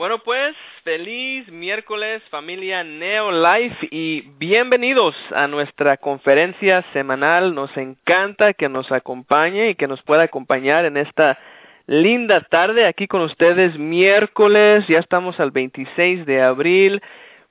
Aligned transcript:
Bueno, 0.00 0.20
pues 0.20 0.56
feliz 0.82 1.46
miércoles 1.52 2.22
familia 2.30 2.82
Neo 2.82 3.30
Life 3.30 3.86
y 3.90 4.22
bienvenidos 4.38 5.14
a 5.30 5.46
nuestra 5.46 5.98
conferencia 5.98 6.82
semanal. 6.94 7.54
Nos 7.54 7.76
encanta 7.76 8.54
que 8.54 8.70
nos 8.70 8.90
acompañe 8.92 9.68
y 9.68 9.74
que 9.74 9.86
nos 9.86 10.00
pueda 10.00 10.22
acompañar 10.22 10.86
en 10.86 10.96
esta 10.96 11.38
linda 11.86 12.40
tarde 12.40 12.86
aquí 12.86 13.08
con 13.08 13.20
ustedes 13.20 13.78
miércoles. 13.78 14.86
Ya 14.88 15.00
estamos 15.00 15.38
al 15.38 15.50
26 15.50 16.24
de 16.24 16.40
abril. 16.40 17.02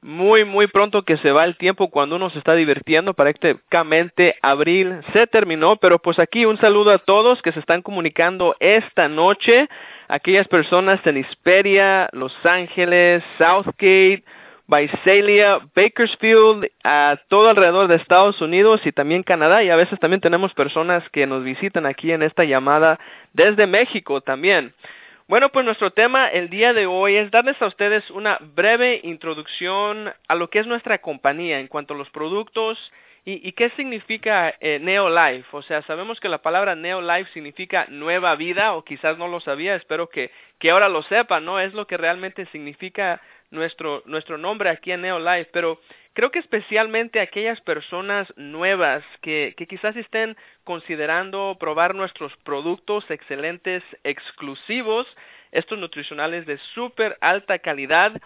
Muy, 0.01 0.43
muy 0.43 0.65
pronto 0.65 1.03
que 1.03 1.17
se 1.17 1.31
va 1.31 1.43
el 1.43 1.55
tiempo 1.55 1.91
cuando 1.91 2.15
uno 2.15 2.31
se 2.31 2.39
está 2.39 2.55
divirtiendo. 2.55 3.13
Prácticamente 3.13 4.37
abril 4.41 5.01
se 5.13 5.27
terminó, 5.27 5.75
pero 5.75 5.99
pues 5.99 6.17
aquí 6.17 6.45
un 6.45 6.57
saludo 6.57 6.89
a 6.89 6.97
todos 6.97 7.43
que 7.43 7.51
se 7.51 7.59
están 7.59 7.83
comunicando 7.83 8.55
esta 8.59 9.07
noche 9.07 9.69
aquellas 10.09 10.47
personas 10.47 10.99
en 11.05 11.17
Hesperia, 11.17 12.09
Los 12.11 12.35
Ángeles, 12.43 13.23
Southgate, 13.37 14.23
Visalia, 14.67 15.59
Bakersfield, 15.73 16.69
a 16.83 17.17
todo 17.27 17.49
alrededor 17.49 17.87
de 17.87 17.95
Estados 17.95 18.41
Unidos 18.41 18.81
y 18.85 18.91
también 18.91 19.23
Canadá. 19.23 19.63
Y 19.63 19.69
a 19.69 19.75
veces 19.75 19.99
también 19.99 20.19
tenemos 20.19 20.53
personas 20.53 21.07
que 21.09 21.25
nos 21.25 21.43
visitan 21.43 21.85
aquí 21.85 22.11
en 22.11 22.23
esta 22.23 22.43
llamada 22.43 22.99
desde 23.33 23.65
México 23.67 24.21
también. 24.21 24.73
Bueno, 25.27 25.49
pues 25.49 25.63
nuestro 25.63 25.91
tema 25.91 26.27
el 26.27 26.49
día 26.49 26.73
de 26.73 26.87
hoy 26.87 27.15
es 27.15 27.29
darles 27.29 27.61
a 27.61 27.67
ustedes 27.67 28.09
una 28.09 28.39
breve 28.55 28.99
introducción 29.03 30.11
a 30.27 30.35
lo 30.35 30.49
que 30.49 30.57
es 30.57 30.65
nuestra 30.65 30.97
compañía 30.97 31.59
en 31.59 31.67
cuanto 31.67 31.93
a 31.93 31.97
los 31.97 32.09
productos, 32.09 32.91
¿Y, 33.31 33.51
qué 33.51 33.69
significa 33.71 34.55
eh, 34.59 34.79
Neolife? 34.79 35.55
O 35.55 35.61
sea, 35.61 35.83
sabemos 35.83 36.19
que 36.19 36.29
la 36.29 36.41
palabra 36.41 36.75
Neolife 36.75 37.31
significa 37.31 37.85
nueva 37.87 38.35
vida, 38.35 38.73
o 38.73 38.83
quizás 38.83 39.19
no 39.19 39.27
lo 39.27 39.39
sabía, 39.39 39.75
espero 39.75 40.09
que, 40.09 40.31
que 40.57 40.71
ahora 40.71 40.89
lo 40.89 41.03
sepa, 41.03 41.39
¿no? 41.39 41.59
Es 41.59 41.75
lo 41.75 41.85
que 41.85 41.97
realmente 41.97 42.47
significa 42.47 43.21
nuestro, 43.51 44.01
nuestro 44.07 44.39
nombre 44.39 44.71
aquí 44.71 44.91
en 44.91 45.01
Neolife, 45.01 45.47
pero 45.53 45.79
creo 46.13 46.31
que 46.31 46.39
especialmente 46.39 47.19
aquellas 47.19 47.61
personas 47.61 48.33
nuevas 48.35 49.03
que, 49.21 49.53
que 49.55 49.67
quizás 49.67 49.95
estén 49.95 50.35
considerando 50.63 51.55
probar 51.59 51.93
nuestros 51.93 52.35
productos 52.37 53.05
excelentes, 53.11 53.83
exclusivos, 54.03 55.05
estos 55.51 55.77
nutricionales 55.77 56.47
de 56.47 56.57
súper 56.73 57.15
alta 57.21 57.59
calidad, 57.59 58.19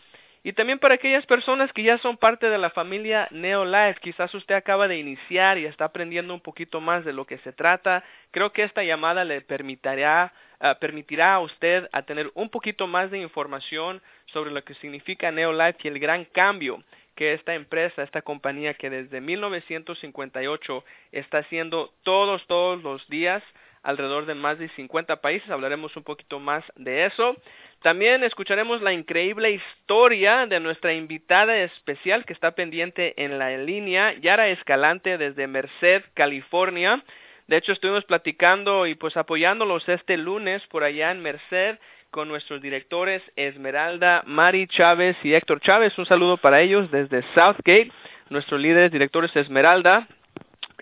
y 0.46 0.52
también 0.52 0.78
para 0.78 0.96
aquellas 0.96 1.26
personas 1.26 1.72
que 1.72 1.84
ya 1.84 1.98
son 2.00 2.18
parte 2.18 2.50
de 2.50 2.58
la 2.58 2.70
familia 2.70 3.30
Neolife, 3.32 4.02
quizás 4.02 4.34
usted 4.34 4.56
acaba 4.56 4.90
de 4.90 4.98
iniciar 4.98 5.58
y 5.58 5.66
está 5.66 5.86
aprendiendo 5.86 6.34
un 6.34 6.42
poquito 6.42 6.82
más 6.82 7.06
de 7.06 7.14
lo 7.14 7.26
que 7.26 7.38
se 7.40 7.54
trata. 7.54 8.04
Creo 8.32 8.52
que 8.52 8.64
esta 8.64 8.84
llamada 8.84 9.24
le 9.24 9.40
permitirá, 9.40 10.34
uh, 10.60 10.78
permitirá 10.82 11.36
a 11.36 11.40
usted 11.40 11.88
a 11.94 12.02
tener 12.02 12.30
un 12.34 12.50
poquito 12.50 12.88
más 12.88 13.10
de 13.10 13.20
información 13.20 14.02
sobre 14.26 14.52
lo 14.52 14.62
que 14.66 14.74
significa 14.76 15.32
Neolife 15.32 15.80
y 15.86 15.88
el 15.88 16.00
gran 16.00 16.26
cambio 16.26 16.84
que 17.16 17.34
esta 17.34 17.54
empresa, 17.54 18.04
esta 18.04 18.22
compañía 18.22 18.74
que 18.74 18.90
desde 18.90 19.22
1958 19.22 20.84
está 21.14 21.38
haciendo 21.38 21.94
todos, 22.04 22.46
todos 22.48 22.84
los 22.84 23.08
días 23.08 23.42
alrededor 23.84 24.26
de 24.26 24.34
más 24.34 24.58
de 24.58 24.70
50 24.70 25.18
países. 25.18 25.50
Hablaremos 25.50 25.96
un 25.96 26.04
poquito 26.04 26.40
más 26.40 26.64
de 26.76 27.06
eso. 27.06 27.36
También 27.82 28.24
escucharemos 28.24 28.82
la 28.82 28.94
increíble 28.94 29.52
historia 29.52 30.48
de 30.48 30.62
nuestra 30.62 30.94
invitada 30.94 31.58
especial 31.58 32.26
que 32.26 32.34
está 32.34 32.52
pendiente 32.52 33.14
en 33.24 33.38
la 33.38 33.58
línea, 33.58 34.14
Yara 34.14 34.48
Escalante 34.48 35.18
desde 35.18 35.48
Merced, 35.48 36.04
California. 36.14 37.04
De 37.48 37.58
hecho, 37.58 37.74
estuvimos 37.74 38.06
platicando 38.06 38.88
y 38.88 38.96
pues 38.96 39.18
apoyándolos 39.18 39.88
este 39.90 40.16
lunes 40.16 40.66
por 40.68 40.84
allá 40.84 41.12
en 41.12 41.22
Merced 41.22 41.78
con 42.10 42.30
nuestros 42.30 42.62
directores 42.62 43.22
Esmeralda, 43.36 44.24
Mari 44.26 44.68
Chávez 44.68 45.18
y 45.24 45.34
Héctor 45.34 45.60
Chávez. 45.60 45.98
Un 45.98 46.06
saludo 46.06 46.38
para 46.38 46.62
ellos 46.62 46.90
desde 46.90 47.24
Southgate, 47.34 47.92
nuestros 48.30 48.62
líderes 48.62 48.92
directores 48.92 49.36
Esmeralda. 49.36 50.08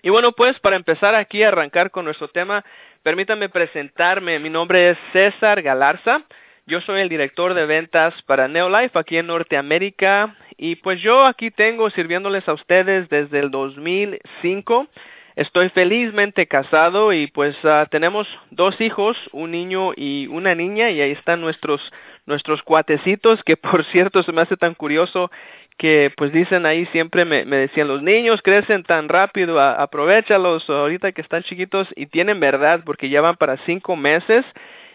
Y 0.02 0.10
bueno, 0.10 0.32
pues 0.32 0.58
para 0.60 0.76
empezar 0.76 1.14
aquí 1.14 1.42
a 1.42 1.48
arrancar 1.48 1.90
con 1.90 2.04
nuestro 2.04 2.28
tema, 2.28 2.64
permítanme 3.02 3.48
presentarme. 3.48 4.38
Mi 4.38 4.50
nombre 4.50 4.90
es 4.90 4.98
César 5.12 5.62
Galarza. 5.62 6.22
Yo 6.66 6.80
soy 6.80 7.00
el 7.00 7.08
director 7.08 7.54
de 7.54 7.66
ventas 7.66 8.14
para 8.22 8.46
Neolife 8.46 8.98
aquí 8.98 9.16
en 9.16 9.26
Norteamérica 9.26 10.36
y 10.56 10.76
pues 10.76 11.00
yo 11.00 11.24
aquí 11.24 11.50
tengo 11.50 11.90
sirviéndoles 11.90 12.48
a 12.48 12.52
ustedes 12.52 13.08
desde 13.08 13.40
el 13.40 13.50
2005. 13.50 14.86
Estoy 15.34 15.70
felizmente 15.70 16.46
casado 16.46 17.12
y 17.12 17.26
pues 17.26 17.56
uh, 17.64 17.86
tenemos 17.90 18.28
dos 18.50 18.80
hijos, 18.80 19.16
un 19.32 19.50
niño 19.50 19.92
y 19.96 20.28
una 20.28 20.54
niña 20.54 20.90
y 20.90 21.00
ahí 21.00 21.10
están 21.12 21.40
nuestros 21.40 21.80
nuestros 22.26 22.62
cuatecitos 22.62 23.42
que 23.42 23.56
por 23.56 23.84
cierto 23.92 24.22
se 24.22 24.32
me 24.32 24.42
hace 24.42 24.56
tan 24.56 24.74
curioso 24.74 25.30
que 25.78 26.12
pues 26.16 26.32
dicen 26.32 26.66
ahí 26.66 26.86
siempre 26.86 27.24
me, 27.24 27.44
decían 27.44 27.88
los 27.88 28.02
niños 28.02 28.42
crecen 28.42 28.82
tan 28.84 29.08
rápido, 29.08 29.60
aprovechalos 29.60 30.68
ahorita 30.68 31.12
que 31.12 31.22
están 31.22 31.42
chiquitos 31.42 31.88
y 31.96 32.06
tienen 32.06 32.40
verdad 32.40 32.82
porque 32.84 33.08
ya 33.08 33.20
van 33.20 33.36
para 33.36 33.56
cinco 33.66 33.96
meses 33.96 34.44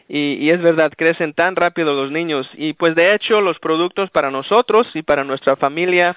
y, 0.10 0.38
y, 0.40 0.52
es 0.52 0.62
verdad, 0.62 0.94
crecen 0.96 1.34
tan 1.34 1.58
rápido 1.58 1.94
los 1.94 2.12
niños. 2.12 2.50
Y 2.56 2.72
pues 2.74 2.96
de 2.96 3.14
hecho 3.14 3.42
los 3.42 3.60
productos 3.60 4.10
para 4.10 4.32
nosotros 4.32 4.88
y 4.94 5.02
para 5.02 5.26
nuestra 5.26 5.58
familia 5.58 6.16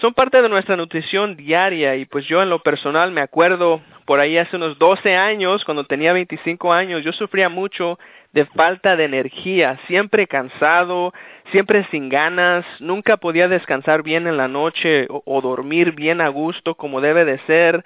son 0.00 0.14
parte 0.14 0.42
de 0.42 0.48
nuestra 0.48 0.76
nutrición 0.76 1.36
diaria. 1.36 1.96
Y 1.96 2.04
pues 2.04 2.26
yo 2.26 2.42
en 2.42 2.50
lo 2.50 2.62
personal 2.62 3.12
me 3.12 3.20
acuerdo 3.20 3.80
por 4.04 4.20
ahí 4.20 4.38
hace 4.38 4.56
unos 4.56 4.78
12 4.78 5.16
años, 5.16 5.64
cuando 5.64 5.84
tenía 5.84 6.12
25 6.12 6.72
años, 6.72 7.02
yo 7.04 7.12
sufría 7.12 7.48
mucho 7.48 7.98
de 8.32 8.44
falta 8.46 8.96
de 8.96 9.04
energía, 9.04 9.78
siempre 9.86 10.26
cansado, 10.26 11.12
siempre 11.50 11.84
sin 11.90 12.08
ganas, 12.08 12.64
nunca 12.80 13.16
podía 13.16 13.48
descansar 13.48 14.02
bien 14.02 14.26
en 14.26 14.36
la 14.36 14.46
noche 14.46 15.06
o, 15.08 15.22
o 15.24 15.40
dormir 15.40 15.92
bien 15.92 16.20
a 16.20 16.28
gusto 16.28 16.74
como 16.74 17.00
debe 17.00 17.24
de 17.24 17.38
ser. 17.46 17.84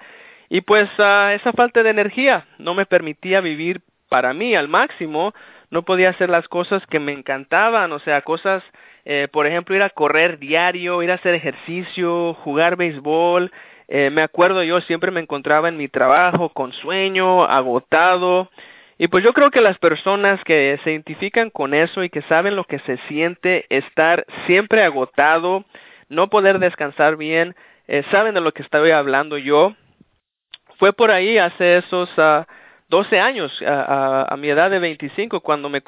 Y 0.49 0.59
pues 0.59 0.89
uh, 0.99 1.29
esa 1.33 1.53
falta 1.53 1.81
de 1.81 1.91
energía 1.91 2.45
no 2.57 2.73
me 2.73 2.85
permitía 2.85 3.39
vivir 3.39 3.81
para 4.09 4.33
mí 4.33 4.53
al 4.53 4.67
máximo, 4.67 5.33
no 5.69 5.83
podía 5.83 6.09
hacer 6.09 6.29
las 6.29 6.49
cosas 6.49 6.85
que 6.87 6.99
me 6.99 7.13
encantaban, 7.13 7.93
o 7.93 7.99
sea, 7.99 8.21
cosas, 8.23 8.61
eh, 9.05 9.27
por 9.31 9.47
ejemplo, 9.47 9.75
ir 9.75 9.81
a 9.81 9.89
correr 9.89 10.37
diario, 10.39 11.01
ir 11.01 11.11
a 11.11 11.15
hacer 11.15 11.33
ejercicio, 11.33 12.33
jugar 12.35 12.75
béisbol. 12.75 13.51
Eh, 13.87 14.09
me 14.09 14.21
acuerdo 14.21 14.63
yo 14.63 14.79
siempre 14.81 15.11
me 15.11 15.19
encontraba 15.19 15.69
en 15.69 15.77
mi 15.77 15.87
trabajo 15.87 16.49
con 16.49 16.71
sueño, 16.73 17.43
agotado. 17.43 18.49
Y 18.97 19.07
pues 19.07 19.23
yo 19.23 19.33
creo 19.33 19.49
que 19.49 19.61
las 19.61 19.79
personas 19.79 20.43
que 20.43 20.79
se 20.83 20.91
identifican 20.91 21.49
con 21.49 21.73
eso 21.73 22.03
y 22.03 22.09
que 22.09 22.21
saben 22.23 22.55
lo 22.55 22.65
que 22.65 22.79
se 22.79 22.97
siente 23.07 23.65
estar 23.69 24.25
siempre 24.45 24.83
agotado, 24.83 25.65
no 26.07 26.29
poder 26.29 26.59
descansar 26.59 27.17
bien, 27.17 27.55
eh, 27.87 28.03
saben 28.11 28.35
de 28.35 28.41
lo 28.41 28.51
que 28.51 28.61
estoy 28.61 28.91
hablando 28.91 29.37
yo. 29.39 29.73
Fue 30.77 30.93
por 30.93 31.09
ahí 31.09 31.37
hace 31.39 31.77
esos 31.77 32.15
uh, 32.17 32.43
12 32.89 33.19
años, 33.19 33.61
a, 33.63 34.25
a, 34.27 34.33
a 34.33 34.37
mi 34.37 34.49
edad 34.49 34.69
de 34.69 34.79
25, 34.79 35.41
cuando 35.41 35.69
me 35.69 35.81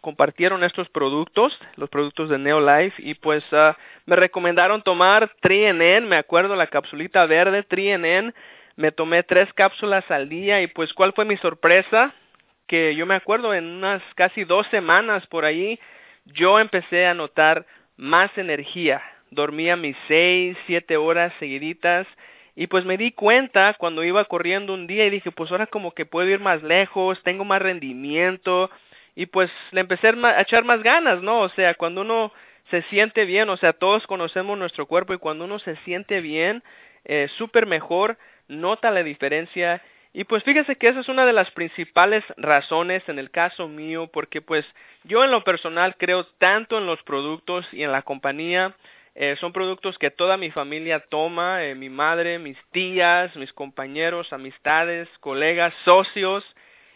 compartieron 0.00 0.64
estos 0.64 0.88
productos, 0.88 1.58
los 1.76 1.88
productos 1.88 2.28
de 2.28 2.38
Neolife, 2.38 3.02
y 3.02 3.14
pues 3.14 3.44
uh, 3.52 3.72
me 4.06 4.16
recomendaron 4.16 4.82
tomar 4.82 5.30
TriNN, 5.40 6.08
me 6.08 6.16
acuerdo 6.16 6.56
la 6.56 6.66
capsulita 6.66 7.26
verde 7.26 7.62
TriNN, 7.62 8.34
me 8.76 8.92
tomé 8.92 9.22
tres 9.22 9.52
cápsulas 9.54 10.08
al 10.10 10.28
día 10.28 10.62
y 10.62 10.68
pues 10.68 10.92
cuál 10.94 11.12
fue 11.12 11.24
mi 11.24 11.36
sorpresa, 11.38 12.14
que 12.66 12.94
yo 12.94 13.06
me 13.06 13.14
acuerdo 13.14 13.54
en 13.54 13.64
unas 13.64 14.02
casi 14.14 14.44
dos 14.44 14.66
semanas 14.68 15.26
por 15.26 15.44
ahí, 15.44 15.78
yo 16.26 16.60
empecé 16.60 17.06
a 17.06 17.14
notar 17.14 17.66
más 17.96 18.30
energía, 18.38 19.02
dormía 19.30 19.76
mis 19.76 19.96
seis, 20.06 20.56
siete 20.66 20.96
horas 20.96 21.32
seguiditas, 21.38 22.06
y 22.54 22.66
pues 22.66 22.84
me 22.84 22.96
di 22.96 23.12
cuenta 23.12 23.74
cuando 23.74 24.02
iba 24.02 24.24
corriendo 24.24 24.74
un 24.74 24.86
día 24.86 25.06
y 25.06 25.10
dije, 25.10 25.30
pues 25.30 25.50
ahora 25.50 25.66
como 25.66 25.92
que 25.92 26.06
puedo 26.06 26.28
ir 26.28 26.40
más 26.40 26.62
lejos, 26.62 27.22
tengo 27.22 27.44
más 27.44 27.62
rendimiento 27.62 28.70
y 29.18 29.26
pues 29.26 29.50
le 29.72 29.80
empecé 29.80 30.10
a 30.10 30.40
echar 30.40 30.62
más 30.62 30.80
ganas, 30.84 31.20
¿no? 31.24 31.40
O 31.40 31.48
sea, 31.48 31.74
cuando 31.74 32.02
uno 32.02 32.32
se 32.70 32.82
siente 32.82 33.24
bien, 33.24 33.48
o 33.50 33.56
sea, 33.56 33.72
todos 33.72 34.06
conocemos 34.06 34.56
nuestro 34.56 34.86
cuerpo 34.86 35.12
y 35.12 35.18
cuando 35.18 35.44
uno 35.44 35.58
se 35.58 35.74
siente 35.78 36.20
bien, 36.20 36.62
eh, 37.04 37.26
súper 37.36 37.66
mejor, 37.66 38.16
nota 38.46 38.92
la 38.92 39.02
diferencia. 39.02 39.82
Y 40.12 40.22
pues 40.22 40.44
fíjese 40.44 40.76
que 40.76 40.86
esa 40.86 41.00
es 41.00 41.08
una 41.08 41.26
de 41.26 41.32
las 41.32 41.50
principales 41.50 42.22
razones 42.36 43.02
en 43.08 43.18
el 43.18 43.32
caso 43.32 43.66
mío, 43.66 44.06
porque 44.06 44.40
pues 44.40 44.64
yo 45.02 45.24
en 45.24 45.32
lo 45.32 45.42
personal 45.42 45.96
creo 45.98 46.24
tanto 46.38 46.78
en 46.78 46.86
los 46.86 47.02
productos 47.02 47.66
y 47.72 47.82
en 47.82 47.90
la 47.90 48.02
compañía, 48.02 48.76
eh, 49.16 49.34
son 49.40 49.52
productos 49.52 49.98
que 49.98 50.12
toda 50.12 50.36
mi 50.36 50.52
familia 50.52 51.00
toma, 51.00 51.64
eh, 51.64 51.74
mi 51.74 51.88
madre, 51.88 52.38
mis 52.38 52.56
tías, 52.70 53.34
mis 53.34 53.52
compañeros, 53.52 54.32
amistades, 54.32 55.08
colegas, 55.18 55.74
socios. 55.84 56.44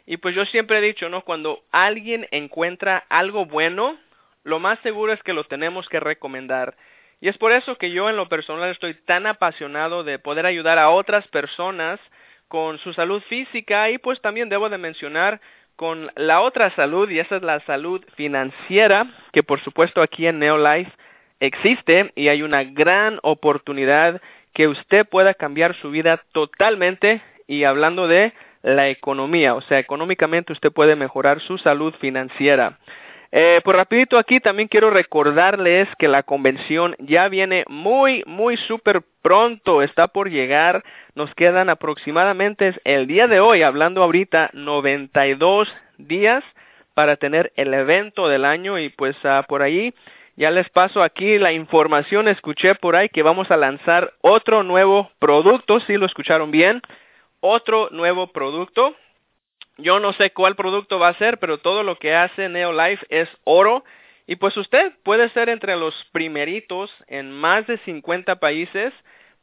Y 0.06 0.16
pues 0.16 0.34
yo 0.34 0.44
siempre 0.46 0.78
he 0.78 0.82
dicho, 0.82 1.08
¿no? 1.08 1.22
Cuando 1.22 1.62
alguien 1.70 2.26
encuentra 2.31 3.04
algo 3.08 3.46
bueno, 3.46 3.99
lo 4.44 4.58
más 4.58 4.78
seguro 4.81 5.12
es 5.12 5.22
que 5.22 5.32
lo 5.32 5.44
tenemos 5.44 5.88
que 5.88 6.00
recomendar. 6.00 6.75
Y 7.20 7.28
es 7.28 7.38
por 7.38 7.52
eso 7.52 7.78
que 7.78 7.93
yo 7.93 8.10
en 8.10 8.16
lo 8.16 8.28
personal 8.28 8.70
estoy 8.70 8.94
tan 8.94 9.26
apasionado 9.26 10.02
de 10.02 10.19
poder 10.19 10.44
ayudar 10.44 10.78
a 10.78 10.90
otras 10.90 11.26
personas 11.28 12.00
con 12.49 12.78
su 12.78 12.93
salud 12.93 13.22
física 13.28 13.90
y 13.90 13.99
pues 13.99 14.20
también 14.20 14.49
debo 14.49 14.69
de 14.69 14.76
mencionar 14.76 15.40
con 15.76 16.10
la 16.16 16.40
otra 16.40 16.70
salud 16.75 17.08
y 17.08 17.19
esa 17.19 17.37
es 17.37 17.43
la 17.43 17.60
salud 17.60 18.05
financiera 18.16 19.06
que 19.32 19.43
por 19.43 19.60
supuesto 19.60 20.02
aquí 20.02 20.26
en 20.26 20.38
Neolife 20.38 20.93
existe 21.40 22.12
y 22.14 22.28
hay 22.28 22.43
una 22.43 22.62
gran 22.64 23.19
oportunidad 23.22 24.20
que 24.52 24.69
usted 24.69 25.06
pueda 25.06 25.32
cambiar 25.32 25.75
su 25.76 25.90
vida 25.90 26.22
totalmente 26.32 27.22
y 27.46 27.64
hablando 27.64 28.06
de 28.06 28.34
la 28.62 28.88
economía, 28.88 29.55
o 29.55 29.61
sea, 29.62 29.79
económicamente 29.79 30.53
usted 30.53 30.73
puede 30.73 30.97
mejorar 30.97 31.41
su 31.41 31.59
salud 31.59 31.94
financiera. 32.00 32.79
Eh, 33.35 33.62
pues 33.64 33.75
rapidito 33.75 34.19
aquí 34.19 34.41
también 34.41 34.69
quiero 34.69 34.91
recordarles 34.91 35.88
que 35.99 36.06
la 36.06 36.23
convención 36.23 36.94
ya 36.99 37.29
viene 37.29 37.64
muy, 37.67 38.23
muy 38.26 38.59
súper 38.59 39.03
pronto, 39.23 39.81
está 39.82 40.09
por 40.09 40.29
llegar, 40.29 40.85
nos 41.14 41.35
quedan 41.35 41.70
aproximadamente 41.70 42.75
el 42.85 43.06
día 43.06 43.29
de 43.29 43.41
hoy, 43.41 43.62
hablando 43.62 44.03
ahorita, 44.03 44.50
92 44.53 45.75
días 45.97 46.44
para 46.93 47.17
tener 47.17 47.53
el 47.56 47.73
evento 47.73 48.29
del 48.29 48.44
año. 48.44 48.79
Y 48.79 48.91
pues 48.91 49.17
uh, 49.25 49.43
por 49.49 49.62
ahí 49.62 49.94
ya 50.37 50.50
les 50.50 50.69
paso 50.69 51.03
aquí 51.03 51.38
la 51.38 51.53
información, 51.53 52.29
escuché 52.29 52.75
por 52.75 52.97
ahí 52.97 53.08
que 53.08 53.23
vamos 53.23 53.50
a 53.50 53.56
lanzar 53.56 54.12
otro 54.20 54.62
nuevo 54.62 55.11
producto, 55.19 55.81
si 55.81 55.97
lo 55.97 56.05
escucharon 56.05 56.50
bien, 56.50 56.82
otro 57.43 57.89
nuevo 57.91 58.29
producto 58.29 58.97
yo 59.79 60.00
no 60.00 60.12
sé 60.12 60.33
cuál 60.33 60.55
producto 60.55 60.99
va 60.99 61.09
a 61.09 61.19
ser, 61.19 61.39
pero 61.39 61.59
todo 61.59 61.83
lo 61.83 61.99
que 61.99 62.15
hace 62.15 62.49
Neolife 62.49 63.05
es 63.09 63.29
oro. 63.44 63.85
Y 64.27 64.37
pues 64.37 64.56
usted 64.56 64.93
puede 65.03 65.29
ser 65.31 65.49
entre 65.49 65.77
los 65.77 65.94
primeritos 66.12 66.91
en 67.09 67.33
más 67.33 67.67
de 67.67 67.79
50 67.79 68.37
países 68.37 68.93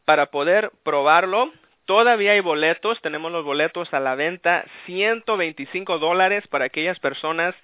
para 0.05 0.27
poder 0.27 0.71
probarlo. 0.83 1.51
Todavía 1.85 2.33
hay 2.33 2.39
boletos, 2.39 3.01
tenemos 3.01 3.31
los 3.31 3.43
boletos 3.43 3.93
a 3.93 3.99
la 3.99 4.15
venta, 4.15 4.63
125 4.85 5.97
dólares 5.97 6.47
para 6.47 6.65
aquellas 6.65 6.99
personas 6.99 7.55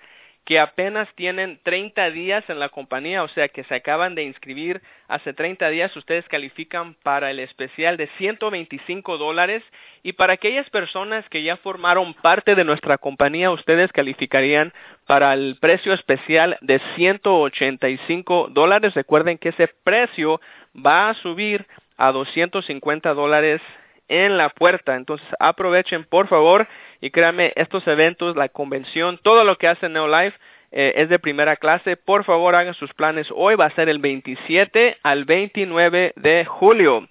que 0.46 0.60
apenas 0.60 1.10
tienen 1.16 1.60
30 1.64 2.12
días 2.12 2.44
en 2.50 2.60
la 2.60 2.70
compañía, 2.70 3.24
o 3.24 3.28
sea 3.30 3.48
que 3.50 3.64
se 3.64 3.76
acaban 3.76 4.14
de 4.14 4.24
inscribir 4.24 4.82
hace 5.08 5.34
30 5.34 5.70
días, 5.70 5.96
ustedes 5.98 6.28
califican 6.28 6.94
para 7.02 7.32
el 7.32 7.40
especial 7.40 7.98
de 7.98 8.08
125 8.20 9.18
dólares 9.18 9.64
y 10.04 10.14
para 10.14 10.34
aquellas 10.34 10.70
personas 10.70 11.28
que 11.30 11.42
ya 11.42 11.58
formaron 11.58 12.14
parte 12.14 12.54
de 12.54 12.64
nuestra 12.64 13.00
compañía, 13.00 13.50
ustedes 13.50 13.92
calificarían 13.92 14.72
para 15.08 15.34
el 15.34 15.58
precio 15.60 15.94
especial 15.94 16.58
de 16.62 16.80
185 16.96 18.50
dólares. 18.52 18.94
Recuerden 18.94 19.40
que 19.40 19.50
ese 19.50 19.68
precio 19.84 20.40
va 20.76 21.10
a 21.10 21.16
subir 21.16 21.66
a 21.98 22.12
250 22.12 23.16
dólares 23.16 23.62
en 24.08 24.38
la 24.38 24.50
puerta. 24.50 24.96
Entonces 24.96 25.28
aprovechen 25.40 26.04
por 26.04 26.28
favor 26.28 26.68
y 27.02 27.12
créanme, 27.12 27.54
estos 27.56 27.88
eventos, 27.88 28.36
la 28.36 28.50
convención, 28.50 29.20
todo 29.22 29.44
lo 29.44 29.58
que 29.58 29.68
hace 29.68 29.90
Neolife 29.90 30.38
eh, 30.72 30.94
es 30.98 31.10
de 31.10 31.20
primera 31.20 31.56
clase. 31.56 31.98
Por 31.98 32.24
favor 32.24 32.56
hagan 32.56 32.74
sus 32.74 32.94
planes 32.94 33.28
hoy. 33.34 33.56
Va 33.56 33.66
a 33.66 33.76
ser 33.76 33.90
el 33.90 34.00
27 34.00 34.98
al 35.04 35.26
29 35.26 36.14
de 36.16 36.46
julio. 36.46 37.08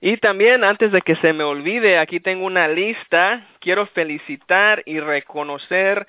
Y 0.00 0.16
también 0.18 0.62
antes 0.62 0.92
de 0.92 1.00
que 1.02 1.16
se 1.16 1.32
me 1.32 1.42
olvide, 1.42 1.98
aquí 1.98 2.20
tengo 2.20 2.46
una 2.46 2.68
lista. 2.68 3.46
Quiero 3.58 3.86
felicitar 3.86 4.82
y 4.86 5.00
reconocer 5.00 6.06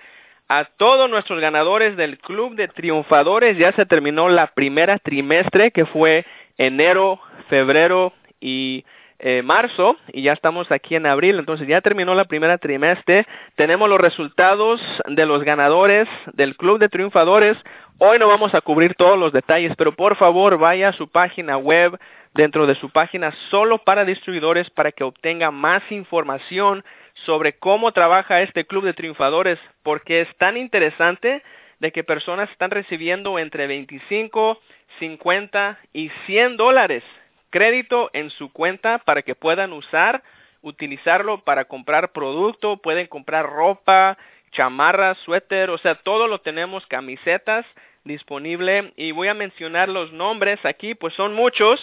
a 0.48 0.66
todos 0.66 1.10
nuestros 1.10 1.40
ganadores 1.40 1.98
del 1.98 2.20
Club 2.20 2.56
de 2.56 2.68
Triunfadores. 2.68 3.58
Ya 3.58 3.72
se 3.72 3.86
terminó 3.86 4.30
la 4.30 4.48
primera 4.48 5.00
trimestre 5.00 5.72
que 5.72 5.86
fue 5.86 6.26
enero, 6.58 7.20
febrero 7.50 8.14
y 8.40 8.86
eh, 9.20 9.42
marzo 9.44 9.98
y 10.14 10.22
ya 10.24 10.34
estamos 10.34 10.72
aquí 10.72 10.96
en 10.96 11.06
abril, 11.06 11.40
entonces 11.40 11.68
ya 11.68 11.82
terminó 11.82 12.16
la 12.16 12.26
primera 12.26 12.58
trimestre, 12.58 13.28
tenemos 13.56 13.90
los 13.90 14.00
resultados 14.00 14.82
de 15.08 15.26
los 15.26 15.44
ganadores 15.44 16.08
del 16.34 16.56
Club 16.56 16.80
de 16.80 16.90
Triunfadores. 16.90 17.58
Hoy 17.98 18.18
no 18.18 18.30
vamos 18.30 18.56
a 18.56 18.62
cubrir 18.62 18.96
todos 18.96 19.20
los 19.20 19.34
detalles, 19.34 19.74
pero 19.78 19.94
por 19.94 20.16
favor 20.16 20.58
vaya 20.58 20.90
a 20.90 20.94
su 20.94 21.10
página 21.10 21.58
web, 21.58 22.00
dentro 22.34 22.66
de 22.66 22.76
su 22.76 22.90
página 22.90 23.34
solo 23.50 23.80
para 23.80 24.06
distribuidores 24.06 24.70
para 24.70 24.92
que 24.92 25.04
obtenga 25.04 25.52
más 25.52 25.84
información 25.92 26.84
sobre 27.26 27.54
cómo 27.54 27.92
trabaja 27.92 28.42
este 28.42 28.66
Club 28.66 28.86
de 28.86 28.94
Triunfadores, 28.94 29.60
porque 29.84 30.22
es 30.22 30.38
tan 30.38 30.56
interesante 30.56 31.44
de 31.80 31.92
que 31.92 32.04
personas 32.04 32.50
están 32.52 32.72
recibiendo 32.72 33.38
entre 33.40 33.68
25, 33.68 34.60
50 35.00 35.80
y 35.92 36.10
100 36.26 36.56
dólares 36.58 37.04
crédito 37.50 38.10
en 38.14 38.30
su 38.30 38.52
cuenta 38.52 39.00
para 39.00 39.22
que 39.22 39.36
puedan 39.36 39.74
usar, 39.74 40.24
utilizarlo 40.62 41.44
para 41.44 41.66
comprar 41.66 42.12
producto, 42.12 42.78
pueden 42.78 43.08
comprar 43.08 43.50
ropa, 43.50 44.18
chamarras, 44.52 45.18
suéter, 45.20 45.70
o 45.70 45.78
sea, 45.78 45.96
todo 45.96 46.28
lo 46.28 46.42
tenemos, 46.42 46.86
camisetas 46.88 47.66
disponible. 48.04 48.94
Y 48.96 49.12
voy 49.12 49.28
a 49.28 49.34
mencionar 49.34 49.90
los 49.90 50.12
nombres 50.12 50.64
aquí, 50.66 50.96
pues 50.96 51.14
son 51.14 51.34
muchos, 51.34 51.80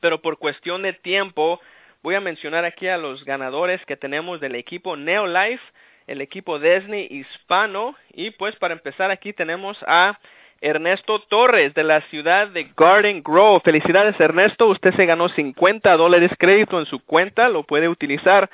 pero 0.00 0.20
por 0.20 0.38
cuestión 0.38 0.82
de 0.82 0.92
tiempo 0.92 1.60
voy 2.02 2.14
a 2.14 2.20
mencionar 2.20 2.64
aquí 2.64 2.88
a 2.88 2.98
los 2.98 3.24
ganadores 3.24 3.84
que 3.86 3.96
tenemos 3.96 4.40
del 4.40 4.54
equipo 4.54 4.96
Neolife, 4.96 5.62
el 6.06 6.20
equipo 6.20 6.58
Disney 6.58 7.06
hispano. 7.10 7.96
Y 8.12 8.30
pues 8.30 8.56
para 8.56 8.74
empezar 8.74 9.10
aquí 9.10 9.32
tenemos 9.32 9.78
a 9.86 10.18
Ernesto 10.62 11.18
Torres 11.18 11.74
de 11.74 11.82
la 11.82 12.00
ciudad 12.02 12.48
de 12.48 12.70
Garden 12.76 13.22
Grove. 13.22 13.60
Felicidades 13.64 14.18
Ernesto, 14.18 14.68
usted 14.68 14.94
se 14.94 15.06
ganó 15.06 15.28
50 15.28 15.96
dólares 15.96 16.30
crédito 16.38 16.78
en 16.78 16.86
su 16.86 17.04
cuenta, 17.04 17.48
lo 17.48 17.64
puede 17.64 17.88
utilizar 17.88 18.48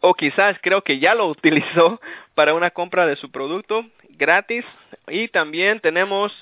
o 0.00 0.14
quizás 0.14 0.56
creo 0.62 0.82
que 0.82 0.98
ya 0.98 1.14
lo 1.14 1.26
utilizó 1.28 2.00
para 2.34 2.54
una 2.54 2.70
compra 2.70 3.06
de 3.06 3.16
su 3.16 3.30
producto 3.30 3.84
gratis. 4.10 4.64
Y 5.08 5.28
también 5.28 5.80
tenemos 5.80 6.32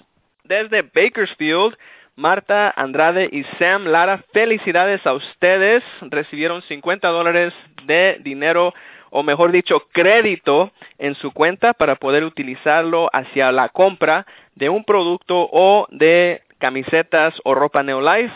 desde 0.43 0.82
Bakersfield 0.82 1.76
Marta 2.17 2.72
Andrade 2.76 3.28
y 3.32 3.44
Sam 3.58 3.87
Lara. 3.87 4.22
Felicidades 4.32 5.05
a 5.06 5.14
ustedes, 5.14 5.82
recibieron 6.02 6.62
50 6.62 7.08
dólares 7.08 7.52
de 7.87 8.19
dinero 8.20 8.72
o 9.16 9.22
mejor 9.22 9.52
dicho, 9.52 9.84
crédito 9.93 10.72
en 10.99 11.14
su 11.14 11.31
cuenta 11.31 11.72
para 11.72 11.94
poder 11.94 12.25
utilizarlo 12.25 13.08
hacia 13.12 13.52
la 13.52 13.69
compra 13.69 14.26
de 14.56 14.69
un 14.69 14.82
producto 14.82 15.49
o 15.52 15.87
de 15.93 16.43
camisetas 16.58 17.32
o 17.44 17.55
ropa 17.55 17.84
Neolife. 17.84 18.34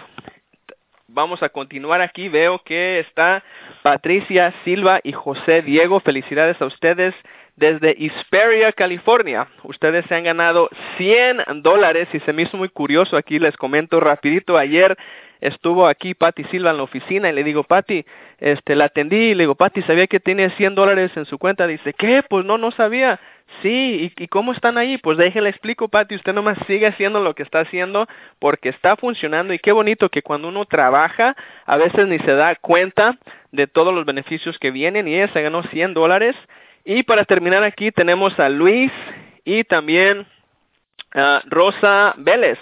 Vamos 1.10 1.42
a 1.42 1.48
continuar 1.48 2.02
aquí. 2.02 2.28
Veo 2.28 2.58
que 2.58 2.98
está 2.98 3.42
Patricia 3.82 4.52
Silva 4.62 5.00
y 5.02 5.12
José 5.12 5.62
Diego. 5.62 6.00
Felicidades 6.00 6.60
a 6.60 6.66
ustedes 6.66 7.14
desde 7.56 7.96
Hesperia, 7.98 8.72
California. 8.72 9.48
Ustedes 9.62 10.04
se 10.04 10.14
han 10.14 10.24
ganado 10.24 10.68
100 10.98 11.62
dólares 11.62 12.08
y 12.12 12.20
se 12.20 12.34
me 12.34 12.42
hizo 12.42 12.58
muy 12.58 12.68
curioso. 12.68 13.16
Aquí 13.16 13.38
les 13.38 13.56
comento 13.56 14.00
rapidito. 14.00 14.58
Ayer 14.58 14.98
estuvo 15.40 15.86
aquí 15.86 16.12
Patti 16.12 16.44
Silva 16.44 16.72
en 16.72 16.76
la 16.76 16.82
oficina 16.82 17.30
y 17.30 17.32
le 17.32 17.42
digo, 17.42 17.64
Patti, 17.64 18.04
este, 18.38 18.76
la 18.76 18.84
atendí 18.84 19.30
y 19.30 19.34
le 19.34 19.44
digo, 19.44 19.54
Patti, 19.54 19.80
¿sabía 19.82 20.08
que 20.08 20.20
tiene 20.20 20.50
100 20.50 20.74
dólares 20.74 21.10
en 21.16 21.24
su 21.24 21.38
cuenta? 21.38 21.66
Dice, 21.66 21.94
¿qué? 21.94 22.22
Pues 22.28 22.44
no, 22.44 22.58
no 22.58 22.70
sabía. 22.72 23.18
Sí, 23.62 24.12
¿y, 24.16 24.28
cómo 24.28 24.52
están 24.52 24.78
ahí? 24.78 24.98
Pues 24.98 25.18
déjele 25.18 25.48
explico, 25.48 25.88
Patti, 25.88 26.14
usted 26.14 26.32
nomás 26.32 26.58
sigue 26.66 26.86
haciendo 26.86 27.20
lo 27.20 27.34
que 27.34 27.42
está 27.42 27.60
haciendo 27.60 28.06
porque 28.38 28.68
está 28.68 28.96
funcionando 28.96 29.52
y 29.52 29.58
qué 29.58 29.72
bonito 29.72 30.10
que 30.10 30.22
cuando 30.22 30.48
uno 30.48 30.64
trabaja 30.66 31.34
a 31.66 31.76
veces 31.76 32.06
ni 32.06 32.18
se 32.20 32.32
da 32.32 32.54
cuenta 32.56 33.18
de 33.50 33.66
todos 33.66 33.92
los 33.92 34.04
beneficios 34.04 34.58
que 34.58 34.70
vienen 34.70 35.08
y 35.08 35.14
ella 35.14 35.32
se 35.32 35.42
ganó 35.42 35.62
100 35.64 35.94
dólares. 35.94 36.36
Y 36.84 37.02
para 37.02 37.24
terminar 37.24 37.64
aquí 37.64 37.90
tenemos 37.90 38.38
a 38.38 38.48
Luis 38.48 38.92
y 39.44 39.64
también 39.64 40.26
a 41.14 41.42
Rosa 41.46 42.14
Vélez 42.18 42.58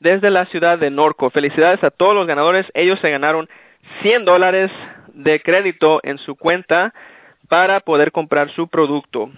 desde 0.00 0.30
la 0.30 0.46
ciudad 0.46 0.78
de 0.78 0.90
Norco. 0.90 1.30
Felicidades 1.30 1.82
a 1.82 1.90
todos 1.90 2.14
los 2.14 2.26
ganadores. 2.26 2.66
Ellos 2.74 3.00
se 3.00 3.10
ganaron 3.10 3.48
100 4.02 4.24
dólares 4.24 4.70
de 5.08 5.40
crédito 5.40 6.00
en 6.02 6.18
su 6.18 6.36
cuenta 6.36 6.94
para 7.48 7.80
poder 7.80 8.12
comprar 8.12 8.50
su 8.50 8.68
producto. 8.68 9.30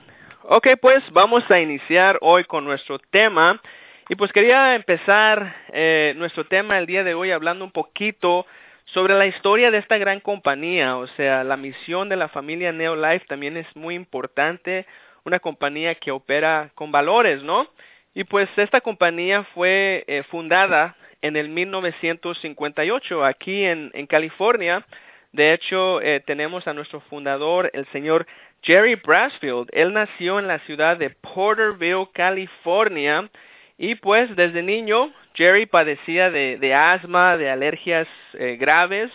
Ok, 0.50 0.66
pues 0.80 1.04
vamos 1.12 1.44
a 1.50 1.60
iniciar 1.60 2.16
hoy 2.22 2.42
con 2.44 2.64
nuestro 2.64 2.98
tema. 2.98 3.60
Y 4.08 4.16
pues 4.16 4.32
quería 4.32 4.74
empezar 4.76 5.54
eh, 5.74 6.14
nuestro 6.16 6.46
tema 6.46 6.78
el 6.78 6.86
día 6.86 7.04
de 7.04 7.12
hoy 7.12 7.32
hablando 7.32 7.66
un 7.66 7.70
poquito 7.70 8.46
sobre 8.86 9.12
la 9.12 9.26
historia 9.26 9.70
de 9.70 9.76
esta 9.76 9.98
gran 9.98 10.20
compañía. 10.20 10.96
O 10.96 11.06
sea, 11.08 11.44
la 11.44 11.58
misión 11.58 12.08
de 12.08 12.16
la 12.16 12.28
familia 12.28 12.72
Neolife 12.72 13.26
también 13.26 13.58
es 13.58 13.66
muy 13.76 13.94
importante. 13.94 14.86
Una 15.24 15.38
compañía 15.38 15.96
que 15.96 16.12
opera 16.12 16.70
con 16.74 16.90
valores, 16.90 17.42
¿no? 17.42 17.68
Y 18.14 18.24
pues 18.24 18.48
esta 18.56 18.80
compañía 18.80 19.44
fue 19.54 20.04
eh, 20.06 20.22
fundada 20.30 20.96
en 21.20 21.36
el 21.36 21.50
1958 21.50 23.22
aquí 23.22 23.64
en, 23.66 23.90
en 23.92 24.06
California. 24.06 24.82
De 25.32 25.52
hecho, 25.52 26.00
eh, 26.00 26.20
tenemos 26.20 26.66
a 26.66 26.72
nuestro 26.72 27.00
fundador, 27.00 27.70
el 27.74 27.86
señor 27.92 28.26
Jerry 28.62 28.94
Brasfield. 28.94 29.68
Él 29.72 29.92
nació 29.92 30.38
en 30.38 30.48
la 30.48 30.58
ciudad 30.60 30.96
de 30.96 31.10
Porterville, 31.10 32.08
California. 32.12 33.28
Y 33.76 33.94
pues 33.96 34.34
desde 34.34 34.62
niño, 34.62 35.12
Jerry 35.34 35.66
padecía 35.66 36.30
de, 36.30 36.74
asma, 36.74 37.36
de 37.36 37.50
alergias 37.50 38.08
eh, 38.34 38.56
graves. 38.58 39.10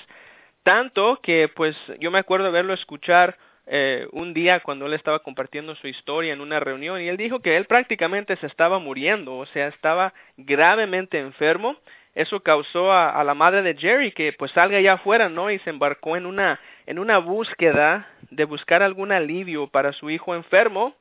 Tanto 0.63 1.20
que 1.22 1.50
pues 1.50 1.75
yo 2.00 2.12
me 2.12 2.20
acuerdo 2.20 2.51
verlo 2.51 2.74
escuchar 2.74 3.38
eh, 3.65 4.08
un 4.12 4.34
día 4.34 4.60
cuando 4.62 4.86
él 4.86 4.93
estaba 4.93 5.20
compartiendo 5.20 5.75
su 5.75 5.88
historia 5.88 6.34
en 6.34 6.41
una 6.41 6.60
reunión 6.60 7.01
y 7.01 7.08
él 7.08 7.15
dijo 7.15 7.39
que 7.39 7.55
él 7.55 7.65
prácticamente 7.65 8.36
se 8.38 8.48
estaba 8.48 8.77
muriendo, 8.79 9.38
o 9.38 9.46
sea, 9.48 9.67
estaba 9.67 10.13
gravemente 10.38 11.20
enfermo. 11.20 11.77
Eso 12.15 12.41
causó 12.41 12.93
a, 12.93 13.24
la 13.24 13.34
madre 13.34 13.63
de 13.63 13.75
Jerry 13.75 14.12
que 14.12 14.34
pues 14.34 14.51
salga 14.51 14.77
allá 14.77 14.93
afuera, 14.93 15.29
¿no? 15.29 15.50
Y 15.50 15.58
se 15.60 15.72
embarcó 15.72 16.15
en 16.15 16.27
una 16.27 16.60
en 16.86 17.00
una 17.00 17.17
búsqueda 17.17 18.08
de 18.29 18.46
buscar 18.46 18.84
algún 18.84 19.12
alivio 19.12 19.67
para 19.67 19.93
su 19.93 20.10
hijo 20.10 20.36
enfermo. 20.36 20.96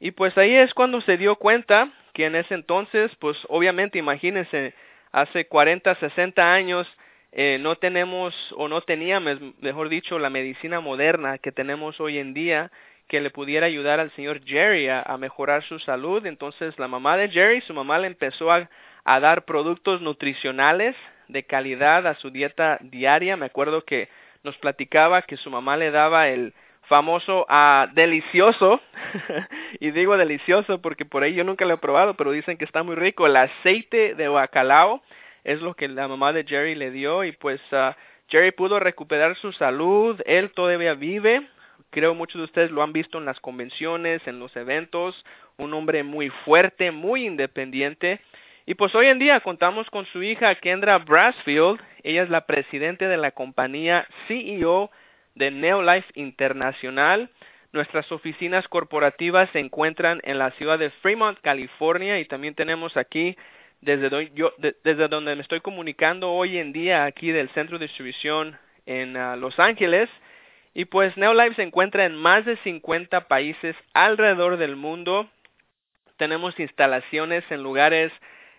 Y 0.00 0.12
pues 0.12 0.36
ahí 0.38 0.54
es 0.54 0.72
cuando 0.72 1.00
se 1.02 1.16
dio 1.16 1.36
cuenta 1.36 1.90
que 2.14 2.26
en 2.26 2.36
ese 2.36 2.54
entonces, 2.54 3.14
pues 3.16 3.36
obviamente 3.48 3.98
imagínense, 3.98 4.74
hace 5.12 5.46
40, 5.46 5.94
60 5.96 6.52
años, 6.54 6.86
eh, 7.32 7.58
no 7.60 7.76
tenemos 7.76 8.34
o 8.56 8.68
no 8.68 8.80
teníamos, 8.80 9.38
mejor 9.60 9.88
dicho, 9.88 10.18
la 10.18 10.30
medicina 10.30 10.80
moderna 10.80 11.38
que 11.38 11.52
tenemos 11.52 12.00
hoy 12.00 12.18
en 12.18 12.32
día 12.32 12.70
que 13.08 13.20
le 13.20 13.30
pudiera 13.30 13.66
ayudar 13.66 14.00
al 14.00 14.10
señor 14.12 14.40
Jerry 14.44 14.88
a, 14.88 15.02
a 15.02 15.18
mejorar 15.18 15.62
su 15.64 15.78
salud. 15.80 16.24
Entonces 16.24 16.78
la 16.78 16.88
mamá 16.88 17.16
de 17.16 17.28
Jerry, 17.28 17.60
su 17.62 17.74
mamá 17.74 17.98
le 17.98 18.06
empezó 18.06 18.50
a, 18.50 18.68
a 19.06 19.20
dar 19.20 19.44
productos 19.44 20.02
nutricionales 20.02 20.96
de 21.28 21.44
calidad 21.44 22.08
a 22.08 22.16
su 22.16 22.30
dieta 22.30 22.78
diaria. 22.82 23.36
Me 23.36 23.46
acuerdo 23.46 23.84
que 23.84 24.08
nos 24.42 24.58
platicaba 24.58 25.22
que 25.22 25.36
su 25.36 25.48
mamá 25.48 25.76
le 25.76 25.92
daba 25.92 26.28
el 26.28 26.52
famoso 26.88 27.46
ah, 27.48 27.88
delicioso 27.94 28.80
y 29.80 29.92
digo 29.92 30.16
delicioso 30.16 30.82
porque 30.82 31.04
por 31.04 31.22
ahí 31.22 31.34
yo 31.34 31.44
nunca 31.44 31.64
lo 31.64 31.74
he 31.74 31.78
probado 31.78 32.14
pero 32.14 32.32
dicen 32.32 32.56
que 32.56 32.64
está 32.64 32.82
muy 32.82 32.96
rico. 32.96 33.26
El 33.26 33.36
aceite 33.36 34.16
de 34.16 34.26
bacalao 34.26 35.02
es 35.44 35.62
lo 35.62 35.74
que 35.74 35.86
la 35.86 36.08
mamá 36.08 36.32
de 36.32 36.44
Jerry 36.44 36.74
le 36.74 36.90
dio 36.90 37.22
y 37.22 37.30
pues 37.30 37.60
ah, 37.70 37.96
Jerry 38.26 38.50
pudo 38.50 38.80
recuperar 38.80 39.36
su 39.36 39.52
salud. 39.52 40.20
Él 40.26 40.50
todavía 40.50 40.94
vive. 40.94 41.46
Creo 41.90 42.16
muchos 42.16 42.40
de 42.40 42.46
ustedes 42.46 42.72
lo 42.72 42.82
han 42.82 42.92
visto 42.92 43.18
en 43.18 43.24
las 43.24 43.38
convenciones 43.38 44.26
en 44.26 44.40
los 44.40 44.56
eventos. 44.56 45.24
Un 45.58 45.74
hombre 45.74 46.02
muy 46.02 46.30
fuerte 46.44 46.90
muy 46.90 47.24
independiente 47.24 48.20
y 48.68 48.74
pues 48.74 48.92
hoy 48.96 49.06
en 49.06 49.20
día 49.20 49.38
contamos 49.40 49.88
con 49.90 50.06
su 50.06 50.24
hija 50.24 50.52
Kendra 50.56 50.98
Brasfield. 50.98 51.80
Ella 52.02 52.24
es 52.24 52.30
la 52.30 52.46
presidente 52.46 53.06
de 53.06 53.16
la 53.16 53.30
compañía 53.30 54.08
CEO 54.26 54.90
de 55.36 55.52
Neolife 55.52 56.10
Internacional. 56.14 57.30
Nuestras 57.72 58.10
oficinas 58.10 58.66
corporativas 58.66 59.48
se 59.50 59.60
encuentran 59.60 60.20
en 60.24 60.38
la 60.38 60.50
ciudad 60.52 60.80
de 60.80 60.90
Fremont, 60.90 61.38
California, 61.42 62.18
y 62.18 62.24
también 62.24 62.56
tenemos 62.56 62.96
aquí 62.96 63.36
desde, 63.80 64.08
donde 65.08 65.36
me 65.36 65.42
estoy 65.42 65.60
comunicando 65.60 66.32
hoy 66.32 66.58
en 66.58 66.72
día 66.72 67.04
aquí 67.04 67.30
del 67.30 67.48
centro 67.50 67.78
de 67.78 67.86
distribución 67.86 68.58
en 68.84 69.16
uh, 69.16 69.36
Los 69.36 69.60
Ángeles. 69.60 70.10
Y 70.74 70.86
pues 70.86 71.16
Neolife 71.16 71.54
se 71.54 71.62
encuentra 71.62 72.04
en 72.04 72.16
más 72.16 72.44
de 72.44 72.56
50 72.56 73.28
países 73.28 73.76
alrededor 73.94 74.56
del 74.56 74.74
mundo. 74.74 75.30
Tenemos 76.16 76.58
instalaciones 76.58 77.44
en 77.50 77.62
lugares 77.62 78.10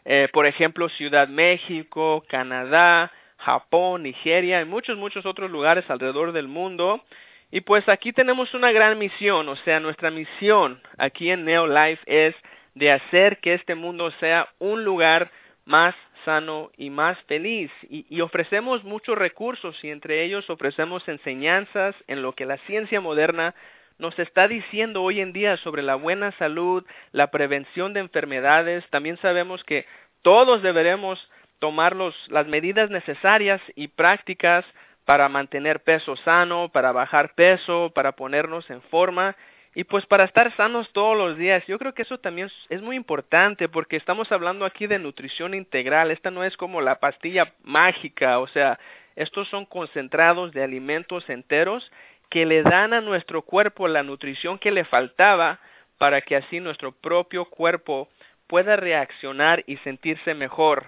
eh, 0.09 0.29
por 0.31 0.45
ejemplo, 0.45 0.87
Ciudad 0.87 1.27
México, 1.27 2.23
Canadá, 2.29 3.11
Japón, 3.35 4.03
Nigeria 4.03 4.61
y 4.61 4.65
muchos, 4.65 4.97
muchos 4.97 5.25
otros 5.25 5.51
lugares 5.51 5.83
alrededor 5.89 6.31
del 6.31 6.47
mundo. 6.47 7.03
Y 7.51 7.59
pues 7.59 7.87
aquí 7.89 8.13
tenemos 8.13 8.53
una 8.53 8.71
gran 8.71 8.97
misión, 8.97 9.49
o 9.49 9.57
sea, 9.57 9.81
nuestra 9.81 10.09
misión 10.09 10.81
aquí 10.97 11.29
en 11.29 11.43
Neolife 11.43 12.01
es 12.05 12.35
de 12.73 12.91
hacer 12.93 13.39
que 13.39 13.53
este 13.53 13.75
mundo 13.75 14.09
sea 14.19 14.47
un 14.59 14.85
lugar 14.85 15.29
más 15.65 15.93
sano 16.23 16.71
y 16.77 16.89
más 16.89 17.17
feliz. 17.23 17.69
Y, 17.89 18.05
y, 18.09 18.21
ofrecemos 18.21 18.85
muchos 18.85 19.17
recursos 19.17 19.77
y 19.83 19.89
entre 19.89 20.23
ellos 20.23 20.49
ofrecemos 20.49 21.05
enseñanzas 21.09 21.95
en 22.07 22.21
lo 22.21 22.31
que 22.31 22.45
la 22.45 22.57
ciencia 22.59 23.01
moderna 23.01 23.55
nos 23.97 24.17
está 24.19 24.47
diciendo 24.47 25.03
hoy 25.03 25.21
en 25.21 25.33
día 25.33 25.57
sobre 25.57 25.81
la 25.81 25.95
buena 25.95 26.31
salud, 26.33 26.85
la 27.11 27.31
prevención 27.31 27.93
de 27.93 28.01
enfermedades. 28.01 28.87
También 28.89 29.17
sabemos 29.17 29.63
que 29.63 29.85
todos 30.21 30.61
deberemos 30.61 31.29
tomar 31.59 31.95
las 31.95 32.47
medidas 32.47 32.89
necesarias 32.89 33.61
y 33.75 33.87
prácticas 33.87 34.65
para 35.05 35.29
mantener 35.29 35.81
peso 35.83 36.15
sano, 36.17 36.69
para 36.69 36.91
bajar 36.91 37.33
peso, 37.33 37.91
para 37.95 38.11
ponernos 38.11 38.69
en 38.69 38.81
forma 38.83 39.35
y 39.73 39.83
pues 39.83 40.05
para 40.05 40.25
estar 40.25 40.51
sanos 40.55 40.91
todos 40.91 41.17
los 41.17 41.37
días. 41.37 41.63
Yo 41.67 41.79
creo 41.79 41.93
que 41.93 42.01
eso 42.01 42.19
también 42.19 42.49
es 42.69 42.81
muy 42.81 42.95
importante 42.95 43.69
porque 43.69 43.95
estamos 43.95 44.31
hablando 44.31 44.65
aquí 44.65 44.87
de 44.87 44.99
nutrición 44.99 45.53
integral. 45.53 46.11
Esta 46.11 46.31
no 46.31 46.43
es 46.43 46.57
como 46.57 46.81
la 46.81 46.99
pastilla 46.99 47.53
mágica, 47.63 48.39
o 48.39 48.47
sea, 48.47 48.79
estos 49.15 49.47
son 49.47 49.65
concentrados 49.65 50.51
de 50.51 50.63
alimentos 50.63 51.29
enteros 51.29 51.91
que 52.29 52.45
le 52.45 52.63
dan 52.63 52.93
a 52.93 53.01
nuestro 53.01 53.41
cuerpo 53.41 53.87
la 53.87 54.03
nutrición 54.03 54.59
que 54.59 54.71
le 54.71 54.83
faltaba 54.85 55.59
para 55.97 56.21
que 56.21 56.35
así 56.35 56.59
nuestro 56.59 56.91
propio 56.91 57.45
cuerpo 57.45 58.09
pueda 58.47 58.75
reaccionar 58.75 59.63
y 59.67 59.77
sentirse 59.77 60.33
mejor. 60.33 60.87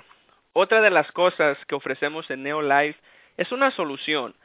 Otra 0.54 0.82
de 0.82 0.90
las 0.90 1.12
cosas 1.12 1.58
que 1.66 1.76
ofrecemos 1.76 2.30
en 2.30 2.44
Neolife 2.44 3.00
es 3.38 3.52
una 3.52 3.72
solución. 3.72 4.36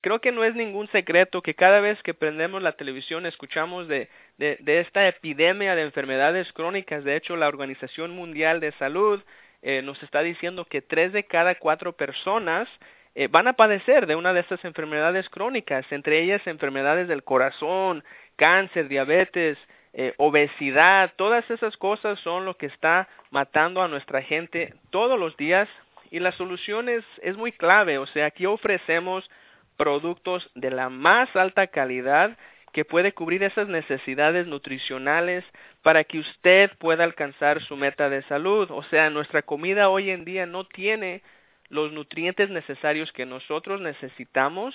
Creo 0.00 0.20
que 0.20 0.32
no 0.32 0.44
es 0.44 0.54
ningún 0.54 0.88
secreto 0.88 1.40
que 1.40 1.54
cada 1.54 1.80
vez 1.80 2.02
que 2.02 2.12
prendemos 2.12 2.62
la 2.62 2.72
televisión 2.72 3.24
escuchamos 3.24 3.88
de, 3.88 4.10
esta 4.38 5.08
epidemia 5.08 5.74
de 5.74 5.82
enfermedades 5.82 6.52
crónicas. 6.52 7.04
De 7.04 7.16
hecho, 7.16 7.36
la 7.36 7.48
Organización 7.48 8.10
Mundial 8.10 8.60
de 8.60 8.72
Salud 8.72 9.22
eh, 9.62 9.80
nos 9.80 10.02
está 10.02 10.20
diciendo 10.20 10.66
que 10.66 10.82
tres 10.82 11.14
de 11.14 11.24
cada 11.24 11.54
cuatro 11.54 11.94
personas 11.94 12.68
eh, 13.14 13.28
van 13.28 13.46
a 13.48 13.52
padecer 13.52 14.06
de 14.06 14.16
una 14.16 14.32
de 14.32 14.40
estas 14.40 14.64
enfermedades 14.64 15.28
crónicas, 15.28 15.84
entre 15.90 16.20
ellas 16.20 16.46
enfermedades 16.46 17.08
del 17.08 17.22
corazón, 17.22 18.04
cáncer, 18.36 18.88
diabetes, 18.88 19.58
eh, 19.92 20.14
obesidad, 20.16 21.12
todas 21.16 21.48
esas 21.50 21.76
cosas 21.76 22.18
son 22.20 22.44
lo 22.44 22.56
que 22.56 22.66
está 22.66 23.08
matando 23.30 23.82
a 23.82 23.88
nuestra 23.88 24.22
gente 24.22 24.74
todos 24.90 25.18
los 25.18 25.36
días 25.36 25.68
y 26.10 26.18
la 26.18 26.32
solución 26.32 26.88
es, 26.88 27.04
es 27.22 27.36
muy 27.36 27.52
clave, 27.52 27.98
o 27.98 28.06
sea, 28.06 28.26
aquí 28.26 28.46
ofrecemos 28.46 29.30
productos 29.76 30.50
de 30.54 30.70
la 30.70 30.88
más 30.88 31.34
alta 31.36 31.66
calidad 31.68 32.36
que 32.72 32.84
puede 32.84 33.12
cubrir 33.12 33.44
esas 33.44 33.68
necesidades 33.68 34.48
nutricionales 34.48 35.44
para 35.82 36.02
que 36.02 36.18
usted 36.18 36.72
pueda 36.78 37.04
alcanzar 37.04 37.62
su 37.62 37.76
meta 37.76 38.10
de 38.10 38.22
salud. 38.24 38.68
O 38.72 38.82
sea, 38.84 39.10
nuestra 39.10 39.42
comida 39.42 39.88
hoy 39.88 40.10
en 40.10 40.24
día 40.24 40.44
no 40.44 40.64
tiene 40.64 41.22
los 41.68 41.92
nutrientes 41.92 42.50
necesarios 42.50 43.12
que 43.12 43.26
nosotros 43.26 43.80
necesitamos 43.80 44.74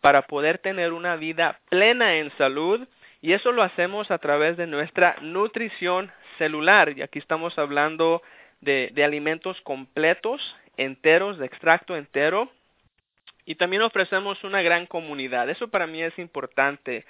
para 0.00 0.22
poder 0.22 0.58
tener 0.58 0.92
una 0.92 1.16
vida 1.16 1.60
plena 1.68 2.16
en 2.16 2.30
salud 2.36 2.86
y 3.22 3.32
eso 3.32 3.52
lo 3.52 3.62
hacemos 3.62 4.10
a 4.10 4.18
través 4.18 4.56
de 4.56 4.66
nuestra 4.66 5.16
nutrición 5.20 6.10
celular 6.38 6.96
y 6.96 7.02
aquí 7.02 7.18
estamos 7.18 7.58
hablando 7.58 8.22
de, 8.60 8.92
alimentos 9.04 9.60
completos, 9.62 10.40
enteros, 10.76 11.38
de 11.38 11.46
extracto 11.46 11.96
entero 11.96 12.50
y 13.44 13.56
también 13.56 13.82
ofrecemos 13.82 14.42
una 14.44 14.62
gran 14.62 14.86
comunidad. 14.86 15.50
Eso 15.50 15.68
para 15.68 15.86
mí 15.86 16.02
es 16.02 16.18
importante 16.18 17.04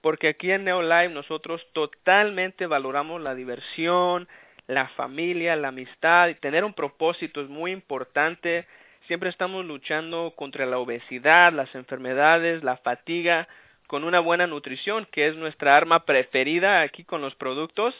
porque 0.00 0.28
aquí 0.28 0.50
en 0.50 0.64
Neolife 0.64 1.14
nosotros 1.14 1.66
totalmente 1.72 2.66
valoramos 2.66 3.22
la 3.22 3.34
diversión, 3.34 4.28
la 4.66 4.88
familia, 4.88 5.56
la 5.56 5.68
amistad 5.68 6.34
tener 6.40 6.64
un 6.64 6.74
propósito 6.74 7.40
es 7.40 7.48
muy 7.48 7.72
importante. 7.72 8.66
Siempre 9.06 9.28
estamos 9.28 9.64
luchando 9.64 10.32
contra 10.36 10.66
la 10.66 10.78
obesidad, 10.78 11.52
las 11.52 11.74
enfermedades, 11.74 12.64
la 12.64 12.78
fatiga, 12.78 13.48
con 13.86 14.04
una 14.04 14.20
buena 14.20 14.46
nutrición, 14.46 15.06
que 15.10 15.26
es 15.26 15.36
nuestra 15.36 15.76
arma 15.76 16.06
preferida 16.06 16.80
aquí 16.80 17.04
con 17.04 17.20
los 17.20 17.34
productos. 17.34 17.94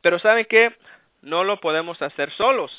Pero 0.00 0.18
saben 0.18 0.46
que 0.46 0.74
no 1.22 1.44
lo 1.44 1.60
podemos 1.60 2.02
hacer 2.02 2.30
solos. 2.32 2.72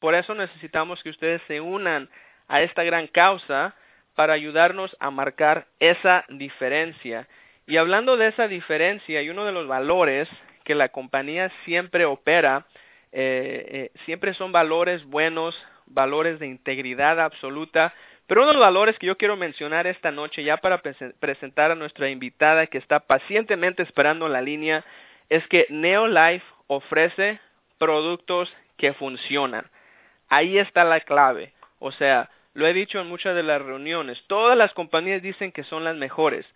Por 0.00 0.14
eso 0.14 0.34
necesitamos 0.34 1.02
que 1.02 1.10
ustedes 1.10 1.40
se 1.46 1.60
unan 1.60 2.10
a 2.48 2.60
esta 2.60 2.84
gran 2.84 3.06
causa 3.06 3.74
para 4.14 4.34
ayudarnos 4.34 4.94
a 5.00 5.10
marcar 5.10 5.66
esa 5.80 6.24
diferencia. 6.28 7.26
Y 7.66 7.78
hablando 7.78 8.18
de 8.18 8.28
esa 8.28 8.48
diferencia, 8.48 9.22
y 9.22 9.30
uno 9.30 9.46
de 9.46 9.52
los 9.52 9.66
valores 9.66 10.28
que 10.64 10.74
la 10.74 10.88
compañía 10.88 11.52
siempre 11.64 12.04
opera, 12.04 12.66
eh, 13.12 13.90
eh, 13.94 13.98
siempre 14.04 14.34
son 14.34 14.50
valores 14.50 15.04
buenos, 15.04 15.56
valores 15.86 16.38
de 16.38 16.46
integridad 16.46 17.20
absoluta. 17.20 17.94
Pero 18.26 18.40
uno 18.42 18.48
de 18.48 18.54
los 18.54 18.62
valores 18.62 18.98
que 18.98 19.06
yo 19.06 19.16
quiero 19.16 19.36
mencionar 19.36 19.86
esta 19.86 20.10
noche, 20.10 20.42
ya 20.42 20.56
para 20.56 20.80
presentar 20.80 21.70
a 21.70 21.74
nuestra 21.74 22.08
invitada 22.08 22.66
que 22.66 22.78
está 22.78 23.00
pacientemente 23.00 23.82
esperando 23.82 24.28
la 24.28 24.40
línea, 24.40 24.84
es 25.28 25.46
que 25.48 25.66
Neolife 25.68 26.46
ofrece 26.66 27.38
productos 27.78 28.52
que 28.78 28.94
funcionan. 28.94 29.66
Ahí 30.28 30.58
está 30.58 30.84
la 30.84 31.00
clave. 31.00 31.52
O 31.78 31.92
sea, 31.92 32.30
lo 32.54 32.66
he 32.66 32.72
dicho 32.72 33.00
en 33.00 33.08
muchas 33.08 33.34
de 33.34 33.42
las 33.42 33.60
reuniones, 33.60 34.22
todas 34.26 34.56
las 34.56 34.72
compañías 34.72 35.20
dicen 35.20 35.52
que 35.52 35.64
son 35.64 35.84
las 35.84 35.96
mejores, 35.96 36.46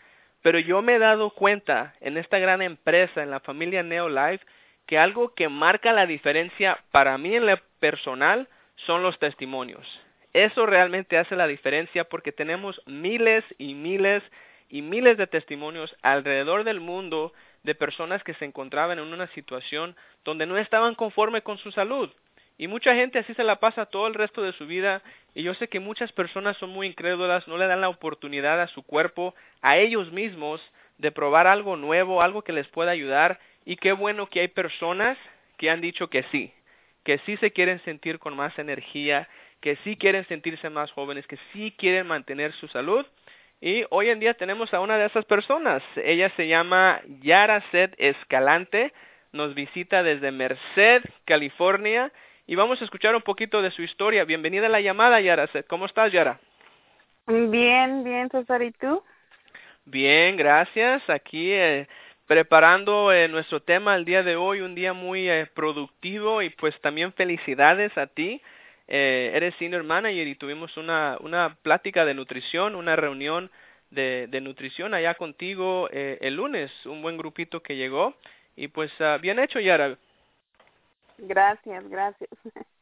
pero 0.43 0.59
yo 0.59 0.83
me 0.83 0.95
he 0.95 0.99
dado 0.99 1.31
cuenta 1.31 1.95
en 2.01 2.17
esta 2.17 2.39
gran 2.39 2.63
empresa, 2.63 3.23
en 3.23 3.31
la 3.31 3.41
familia 3.41 3.83
Neolife, 3.83 4.45
que 4.87 4.99
algo 4.99 5.35
que 5.35 5.49
marca 5.49 5.93
la 5.93 6.07
diferencia 6.07 6.79
para 6.91 7.19
mí 7.19 7.35
en 7.35 7.47
lo 7.47 7.57
personal 7.81 8.49
son 8.75 9.03
los 9.03 9.19
testimonios. 9.19 9.87
Eso 10.33 10.67
realmente 10.67 11.19
hace 11.19 11.37
la 11.37 11.47
diferencia 11.47 12.05
porque 12.05 12.33
tenemos 12.33 12.81
miles 12.87 13.45
y 13.59 13.75
miles 13.75 14.23
y 14.69 14.83
miles 14.83 15.17
de 15.17 15.27
testimonios 15.27 15.95
alrededor 16.03 16.65
del 16.65 16.81
mundo 16.81 17.33
de 17.63 17.75
personas 17.75 18.23
que 18.23 18.35
se 18.35 18.45
encontraban 18.45 18.99
en 18.99 19.13
una 19.13 19.27
situación 19.29 19.97
donde 20.25 20.47
no 20.47 20.57
estaban 20.59 20.95
conforme 20.95 21.43
con 21.43 21.59
su 21.59 21.73
salud. 21.73 22.11
Y 22.59 22.67
mucha 22.67 22.95
gente 22.95 23.21
así 23.21 23.33
se 23.35 23.45
la 23.45 23.61
pasa 23.61 23.87
todo 23.87 24.09
el 24.09 24.15
resto 24.15 24.43
de 24.43 24.53
su 24.53 24.67
vida 24.67 25.01
y 25.33 25.45
yo 25.45 25.55
sé 25.55 25.69
que 25.69 25.79
muchas 25.79 26.11
personas 26.13 26.57
son 26.57 26.71
muy 26.71 26.89
incrédulas, 26.89 27.47
no 27.47 27.57
le 27.57 27.69
dan 27.69 27.81
la 27.81 27.89
oportunidad 27.89 28.61
a 28.61 28.67
su 28.67 28.83
cuerpo, 28.83 29.35
a 29.63 29.79
ellos 29.79 30.11
mismos, 30.11 30.61
de 30.99 31.13
probar 31.13 31.47
algo 31.47 31.77
nuevo, 31.77 32.21
algo 32.21 32.43
que 32.43 32.53
les 32.53 32.67
pueda 32.67 32.91
ayudar 32.91 33.39
y 33.65 33.77
qué 33.77 33.93
bueno 33.93 34.29
que 34.29 34.41
hay 34.41 34.49
personas 34.49 35.17
que 35.57 35.71
han 35.71 35.81
dicho 35.81 36.11
que 36.11 36.25
sí, 36.25 36.53
que 37.05 37.19
sí 37.19 37.37
se 37.37 37.53
quieren 37.53 37.81
sentir 37.85 38.19
con 38.19 38.35
más 38.35 38.59
energía, 38.59 39.29
que 39.61 39.77
sí 39.85 39.97
quieren 39.97 40.27
sentirse 40.27 40.69
más 40.69 40.91
jóvenes, 40.91 41.27
que 41.29 41.39
sí 41.53 41.73
quieren 41.79 42.09
mantener 42.09 42.53
su 42.55 42.67
salud. 42.69 43.07
Y 43.61 43.85
hoy 43.91 44.09
en 44.09 44.21
día 44.21 44.35
tenemos 44.35 44.73
a 44.75 44.81
una 44.81 44.99
de 44.99 45.07
esas 45.07 45.25
personas. 45.25 45.83
Ella 45.97 46.31
se 46.37 46.47
llama 46.47 47.01
Yara 47.23 47.61
Sed 47.73 47.95
Escalante. 47.99 48.93
Nos 49.33 49.55
visita 49.55 50.03
desde 50.03 50.31
Merced, 50.31 51.03
California. 51.25 52.13
Y 52.49 52.57
vamos 52.57 52.81
a 52.81 52.85
escuchar 52.85 53.15
un 53.15 53.21
poquito 53.21 53.61
de 53.61 53.71
su 53.71 53.83
historia. 53.83 54.25
Bienvenida 54.25 54.67
a 54.67 54.71
la 54.71 54.81
llamada, 54.81 55.21
Yara. 55.21 55.49
¿Cómo 55.69 55.85
estás, 55.85 56.11
Yara? 56.11 56.41
Bien, 57.27 58.03
bien, 58.03 58.31
César. 58.31 58.63
¿Y 58.63 58.73
tú? 58.73 59.03
Bien, 59.85 60.35
gracias. 60.37 61.09
Aquí 61.11 61.53
eh, 61.53 61.87
preparando 62.27 63.13
eh, 63.13 63.29
nuestro 63.29 63.61
tema 63.61 63.95
el 63.95 64.07
día 64.07 64.23
de 64.23 64.37
hoy, 64.37 64.63
un 64.63 64.75
día 64.75 64.95
muy 64.95 65.29
eh, 65.29 65.47
productivo 65.55 66.41
y 66.41 66.49
pues 66.49 66.75
también 66.81 67.13
felicidades 67.13 67.97
a 67.99 68.07
ti 68.07 68.41
eh, 68.87 69.33
eres 69.35 69.55
senior 69.57 69.85
manager 69.85 70.27
y 70.27 70.35
tuvimos 70.35 70.75
una, 70.79 71.19
una 71.21 71.59
plática 71.63 72.07
de 72.07 72.15
nutrición, 72.15 72.75
una 72.75 72.97
reunión 72.97 73.51
de, 73.91 74.27
de 74.27 74.41
nutrición 74.41 74.95
allá 74.95 75.15
contigo 75.15 75.91
eh, 75.93 76.17
el 76.23 76.37
lunes, 76.37 76.73
un 76.87 77.03
buen 77.03 77.19
grupito 77.19 77.63
que 77.63 77.77
llegó 77.77 78.15
y 78.57 78.69
pues 78.69 78.91
uh, 79.01 79.21
bien 79.21 79.39
hecho 79.39 79.61
Yara. 79.61 79.99
Gracias, 81.19 81.89
gracias. 81.89 82.31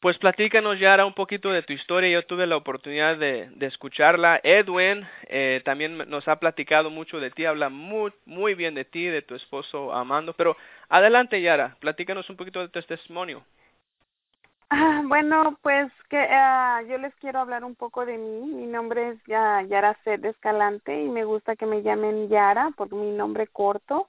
Pues 0.00 0.16
platícanos 0.16 0.80
Yara 0.80 1.04
un 1.04 1.12
poquito 1.12 1.50
de 1.50 1.62
tu 1.62 1.74
historia, 1.74 2.08
yo 2.08 2.24
tuve 2.24 2.46
la 2.46 2.56
oportunidad 2.56 3.18
de, 3.18 3.50
de 3.50 3.66
escucharla. 3.66 4.40
Edwin 4.42 5.06
eh, 5.26 5.60
también 5.62 5.98
nos 6.08 6.26
ha 6.26 6.36
platicado 6.36 6.88
mucho 6.88 7.20
de 7.20 7.30
ti, 7.30 7.44
habla 7.44 7.68
muy, 7.68 8.10
muy 8.24 8.54
bien 8.54 8.74
de 8.74 8.86
ti, 8.86 9.04
de 9.04 9.20
tu 9.20 9.34
esposo 9.34 9.92
Amando, 9.92 10.32
pero 10.32 10.56
adelante 10.88 11.42
Yara, 11.42 11.76
platícanos 11.80 12.30
un 12.30 12.38
poquito 12.38 12.60
de 12.60 12.68
tu 12.68 12.80
testimonio. 12.80 13.44
Ah, 14.70 15.02
bueno, 15.04 15.58
pues 15.62 15.92
que 16.08 16.16
uh, 16.16 16.86
yo 16.88 16.96
les 16.96 17.14
quiero 17.16 17.40
hablar 17.40 17.64
un 17.64 17.74
poco 17.74 18.06
de 18.06 18.16
mí. 18.16 18.52
Mi 18.52 18.66
nombre 18.66 19.10
es 19.10 19.18
ya, 19.26 19.62
Yara 19.62 19.98
Sed 20.04 20.24
Escalante 20.24 21.02
y 21.02 21.08
me 21.08 21.24
gusta 21.24 21.56
que 21.56 21.66
me 21.66 21.82
llamen 21.82 22.28
Yara 22.28 22.70
por 22.76 22.90
mi 22.94 23.10
nombre 23.10 23.48
corto. 23.48 24.08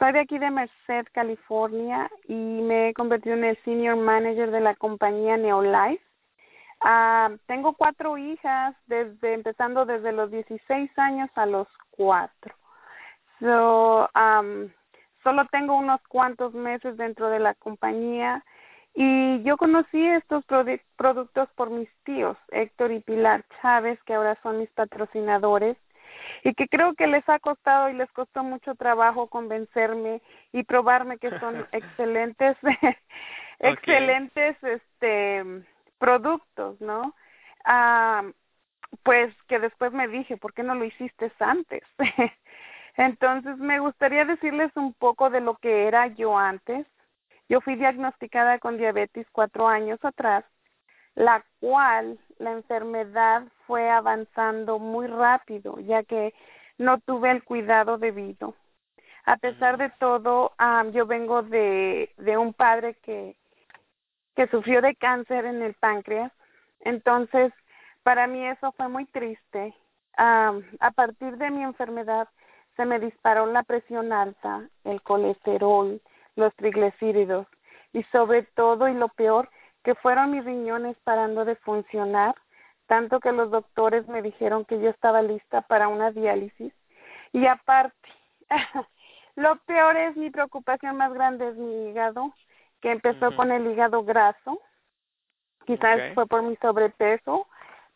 Soy 0.00 0.12
de 0.12 0.20
aquí 0.20 0.38
de 0.38 0.50
Merced, 0.50 1.08
California 1.12 2.10
y 2.26 2.32
me 2.32 2.88
he 2.88 2.94
convertido 2.94 3.36
en 3.36 3.44
el 3.44 3.62
senior 3.64 3.96
manager 3.96 4.50
de 4.50 4.62
la 4.62 4.74
compañía 4.74 5.36
Neolife. 5.36 6.02
Uh, 6.82 7.36
tengo 7.44 7.74
cuatro 7.74 8.16
hijas, 8.16 8.74
desde 8.86 9.34
empezando 9.34 9.84
desde 9.84 10.12
los 10.12 10.30
16 10.30 10.90
años 10.98 11.28
a 11.34 11.44
los 11.44 11.68
cuatro. 11.90 12.54
So, 13.40 14.08
um, 14.14 14.70
solo 15.22 15.44
tengo 15.52 15.76
unos 15.76 16.00
cuantos 16.08 16.54
meses 16.54 16.96
dentro 16.96 17.28
de 17.28 17.40
la 17.40 17.52
compañía 17.52 18.42
y 18.94 19.42
yo 19.42 19.58
conocí 19.58 20.02
estos 20.02 20.42
productos 20.96 21.50
por 21.56 21.68
mis 21.68 21.90
tíos, 22.04 22.38
Héctor 22.52 22.92
y 22.92 23.00
Pilar 23.00 23.44
Chávez, 23.60 24.02
que 24.04 24.14
ahora 24.14 24.38
son 24.42 24.60
mis 24.60 24.70
patrocinadores, 24.70 25.76
y 26.44 26.54
que 26.54 26.68
creo 26.68 26.94
que 26.94 27.06
les 27.06 27.26
ha 27.28 27.38
costado 27.38 27.88
y 27.88 27.94
les 27.94 28.10
costó 28.12 28.42
mucho 28.42 28.74
trabajo 28.74 29.28
convencerme 29.28 30.22
y 30.52 30.64
probarme 30.64 31.18
que 31.18 31.30
son 31.38 31.66
excelentes, 31.72 32.56
excelentes 33.58 34.56
este 34.62 35.44
productos, 35.98 36.80
¿no? 36.80 37.14
Ah, 37.64 38.22
pues 39.02 39.34
que 39.48 39.58
después 39.58 39.92
me 39.92 40.08
dije, 40.08 40.36
¿por 40.36 40.54
qué 40.54 40.62
no 40.62 40.74
lo 40.74 40.84
hiciste 40.84 41.30
antes? 41.38 41.82
Entonces 42.96 43.58
me 43.58 43.78
gustaría 43.78 44.24
decirles 44.24 44.72
un 44.76 44.94
poco 44.94 45.30
de 45.30 45.40
lo 45.40 45.56
que 45.56 45.86
era 45.86 46.08
yo 46.08 46.36
antes 46.36 46.86
yo 47.50 47.60
fui 47.60 47.74
diagnosticada 47.74 48.60
con 48.60 48.78
diabetes 48.78 49.26
cuatro 49.32 49.66
años 49.66 49.98
atrás, 50.04 50.44
la 51.16 51.44
cual 51.58 52.16
la 52.38 52.52
enfermedad 52.52 53.42
fue 53.70 53.88
avanzando 53.88 54.80
muy 54.80 55.06
rápido, 55.06 55.78
ya 55.78 56.02
que 56.02 56.34
no 56.76 56.98
tuve 56.98 57.30
el 57.30 57.44
cuidado 57.44 57.98
debido. 57.98 58.56
A 59.26 59.36
pesar 59.36 59.78
de 59.78 59.90
todo, 60.00 60.50
um, 60.58 60.90
yo 60.90 61.06
vengo 61.06 61.42
de, 61.42 62.12
de 62.16 62.36
un 62.36 62.52
padre 62.52 62.96
que, 63.04 63.36
que 64.34 64.48
sufrió 64.48 64.82
de 64.82 64.96
cáncer 64.96 65.44
en 65.44 65.62
el 65.62 65.74
páncreas, 65.74 66.32
entonces 66.80 67.52
para 68.02 68.26
mí 68.26 68.44
eso 68.44 68.72
fue 68.72 68.88
muy 68.88 69.04
triste. 69.06 69.72
Um, 70.18 70.64
a 70.80 70.90
partir 70.90 71.36
de 71.36 71.52
mi 71.52 71.62
enfermedad 71.62 72.26
se 72.74 72.84
me 72.84 72.98
disparó 72.98 73.46
la 73.46 73.62
presión 73.62 74.12
alta, 74.12 74.68
el 74.82 75.00
colesterol, 75.02 76.00
los 76.34 76.52
triglicéridos 76.56 77.46
y 77.92 78.02
sobre 78.10 78.42
todo 78.56 78.88
y 78.88 78.94
lo 78.94 79.10
peor 79.10 79.48
que 79.84 79.94
fueron 79.94 80.32
mis 80.32 80.44
riñones 80.44 80.96
parando 81.04 81.44
de 81.44 81.54
funcionar, 81.54 82.34
tanto 82.90 83.20
que 83.20 83.30
los 83.30 83.52
doctores 83.52 84.08
me 84.08 84.20
dijeron 84.20 84.64
que 84.64 84.80
yo 84.80 84.90
estaba 84.90 85.22
lista 85.22 85.60
para 85.60 85.86
una 85.86 86.10
diálisis. 86.10 86.72
Y 87.32 87.46
aparte 87.46 87.94
lo 89.36 89.54
peor 89.58 89.96
es 89.96 90.16
mi 90.16 90.30
preocupación 90.30 90.96
más 90.96 91.14
grande 91.14 91.50
es 91.50 91.54
mi 91.54 91.88
hígado, 91.88 92.34
que 92.80 92.90
empezó 92.90 93.36
con 93.36 93.52
el 93.52 93.70
hígado 93.70 94.02
graso, 94.02 94.60
quizás 95.66 96.00
fue 96.14 96.26
por 96.26 96.42
mi 96.42 96.56
sobrepeso, 96.56 97.46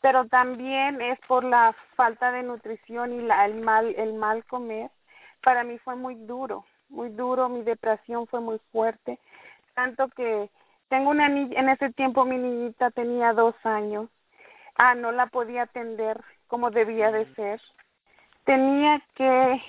pero 0.00 0.26
también 0.28 1.02
es 1.02 1.18
por 1.26 1.42
la 1.42 1.74
falta 1.96 2.30
de 2.30 2.44
nutrición 2.44 3.14
y 3.14 3.22
la, 3.22 3.46
el 3.46 3.54
mal 3.62 3.92
el 3.96 4.14
mal 4.14 4.44
comer. 4.44 4.92
Para 5.42 5.64
mí 5.64 5.76
fue 5.78 5.96
muy 5.96 6.14
duro 6.14 6.64
muy 6.88 7.08
duro, 7.08 7.48
mi 7.48 7.62
depresión 7.62 8.28
fue 8.28 8.40
muy 8.40 8.60
fuerte, 8.70 9.18
tanto 9.74 10.06
que 10.10 10.48
tengo 10.88 11.10
una 11.10 11.28
niña, 11.28 11.58
en 11.58 11.68
ese 11.70 11.92
tiempo 11.94 12.24
mi 12.24 12.38
niñita 12.38 12.92
tenía 12.92 13.32
dos 13.32 13.56
años, 13.64 14.08
ah, 14.76 14.94
no 14.94 15.12
la 15.12 15.26
podía 15.26 15.62
atender 15.62 16.20
como 16.46 16.70
debía 16.70 17.10
de 17.10 17.32
ser, 17.34 17.60
tenía 18.44 19.02
que 19.14 19.62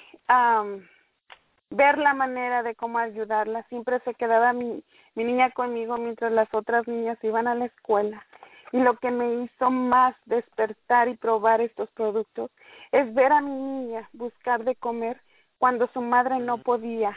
ver 1.69 1.97
la 1.97 2.13
manera 2.13 2.63
de 2.63 2.75
cómo 2.75 2.99
ayudarla, 2.99 3.63
siempre 3.63 3.99
se 4.01 4.13
quedaba 4.13 4.53
mi, 4.53 4.83
mi 5.15 5.23
niña 5.23 5.51
conmigo 5.51 5.97
mientras 5.97 6.31
las 6.31 6.53
otras 6.53 6.87
niñas 6.87 7.17
iban 7.23 7.47
a 7.47 7.55
la 7.55 7.65
escuela. 7.65 8.25
Y 8.71 8.79
lo 8.79 8.97
que 8.97 9.11
me 9.11 9.43
hizo 9.43 9.69
más 9.69 10.15
despertar 10.25 11.07
y 11.07 11.15
probar 11.15 11.61
estos 11.61 11.89
productos 11.91 12.51
es 12.91 13.13
ver 13.13 13.31
a 13.31 13.41
mi 13.41 13.51
niña 13.51 14.09
buscar 14.13 14.63
de 14.63 14.75
comer 14.75 15.21
cuando 15.57 15.87
su 15.93 16.01
madre 16.01 16.39
no 16.39 16.57
podía, 16.57 17.15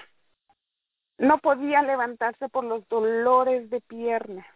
no 1.19 1.39
podía 1.39 1.83
levantarse 1.83 2.49
por 2.49 2.65
los 2.65 2.89
dolores 2.89 3.69
de 3.71 3.81
pierna, 3.81 4.47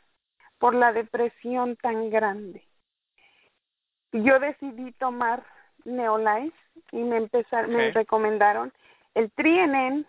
por 0.59 0.75
la 0.75 0.93
depresión 0.93 1.77
tan 1.77 2.11
grande. 2.11 2.63
Yo 4.13 4.39
decidí 4.39 4.93
tomar 4.93 5.43
Neolife 5.85 6.57
y 6.93 6.99
me 6.99 7.17
empezaron, 7.17 7.75
me 7.75 7.91
recomendaron 7.91 8.73
el 9.15 9.31
Trienen, 9.33 10.07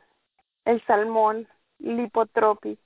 el 0.66 0.84
Salmón, 0.86 1.48
Lipotropic, 1.80 2.80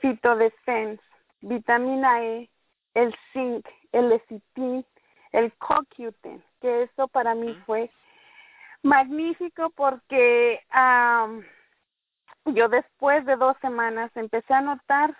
Fitodefense, 0.00 1.02
vitamina 1.40 2.22
E, 2.22 2.48
el 2.94 3.14
zinc, 3.32 3.66
el 3.92 4.08
lecitin, 4.08 4.84
el 5.32 5.52
CoQ10, 5.58 6.42
que 6.60 6.82
eso 6.84 7.08
para 7.08 7.34
mí 7.34 7.54
fue 7.66 7.90
magnífico 8.82 9.70
porque 9.70 10.60
yo 12.46 12.68
después 12.68 13.24
de 13.26 13.36
dos 13.36 13.56
semanas 13.60 14.10
empecé 14.16 14.54
a 14.54 14.60
notar 14.60 15.16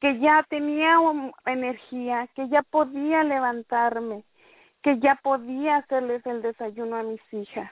que 0.00 0.18
ya 0.18 0.44
tenía 0.48 0.96
energía, 1.46 2.28
que 2.34 2.48
ya 2.48 2.62
podía 2.62 3.22
levantarme, 3.22 4.24
que 4.82 4.98
ya 4.98 5.16
podía 5.22 5.76
hacerles 5.76 6.24
el 6.26 6.42
desayuno 6.42 6.96
a 6.96 7.02
mis 7.02 7.20
hijas, 7.32 7.70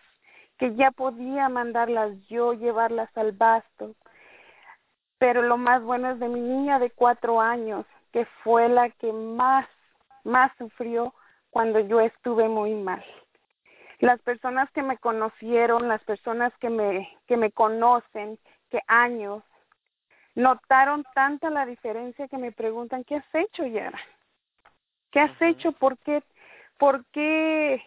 que 0.59 0.75
ya 0.75 0.91
podía 0.91 1.49
mandarlas 1.49 2.13
yo, 2.29 2.53
llevarlas 2.53 3.11
al 3.17 3.33
basto. 3.33 3.95
Pero 5.19 5.43
lo 5.43 5.57
más 5.57 5.83
bueno 5.83 6.11
es 6.11 6.21
de 6.21 6.29
mi 6.29 6.41
niña 6.41 6.79
de 6.79 6.91
cuatro 6.91 7.41
años, 7.41 7.87
que 8.13 8.25
fue 8.43 8.69
la 8.69 8.91
que 8.91 9.13
más, 9.13 9.67
más 10.25 10.53
sufrió 10.59 11.15
cuando 11.51 11.81
yo 11.81 12.01
estuve 12.01 12.49
muy 12.49 12.75
mal 12.75 13.05
las 14.01 14.21
personas 14.23 14.71
que 14.73 14.83
me 14.83 14.99
conocieron, 14.99 15.89
las 15.89 16.03
personas 16.05 16.53
que 16.59 16.71
me, 16.71 17.09
que 17.27 17.37
me 17.37 17.51
conocen, 17.51 18.39
que 18.71 18.81
años, 18.87 19.43
notaron 20.35 21.05
tanta 21.15 21.51
la 21.51 21.67
diferencia 21.67 22.29
que 22.29 22.39
me 22.39 22.53
preguntan, 22.53 23.05
¿qué 23.05 23.17
has 23.17 23.35
hecho, 23.35 23.67
Yara? 23.67 23.99
¿Qué 25.11 25.21
has 25.21 25.43
hecho? 25.43 25.73
¿Por 25.73 25.99
qué, 25.99 26.23
por 26.79 27.05
qué 27.07 27.83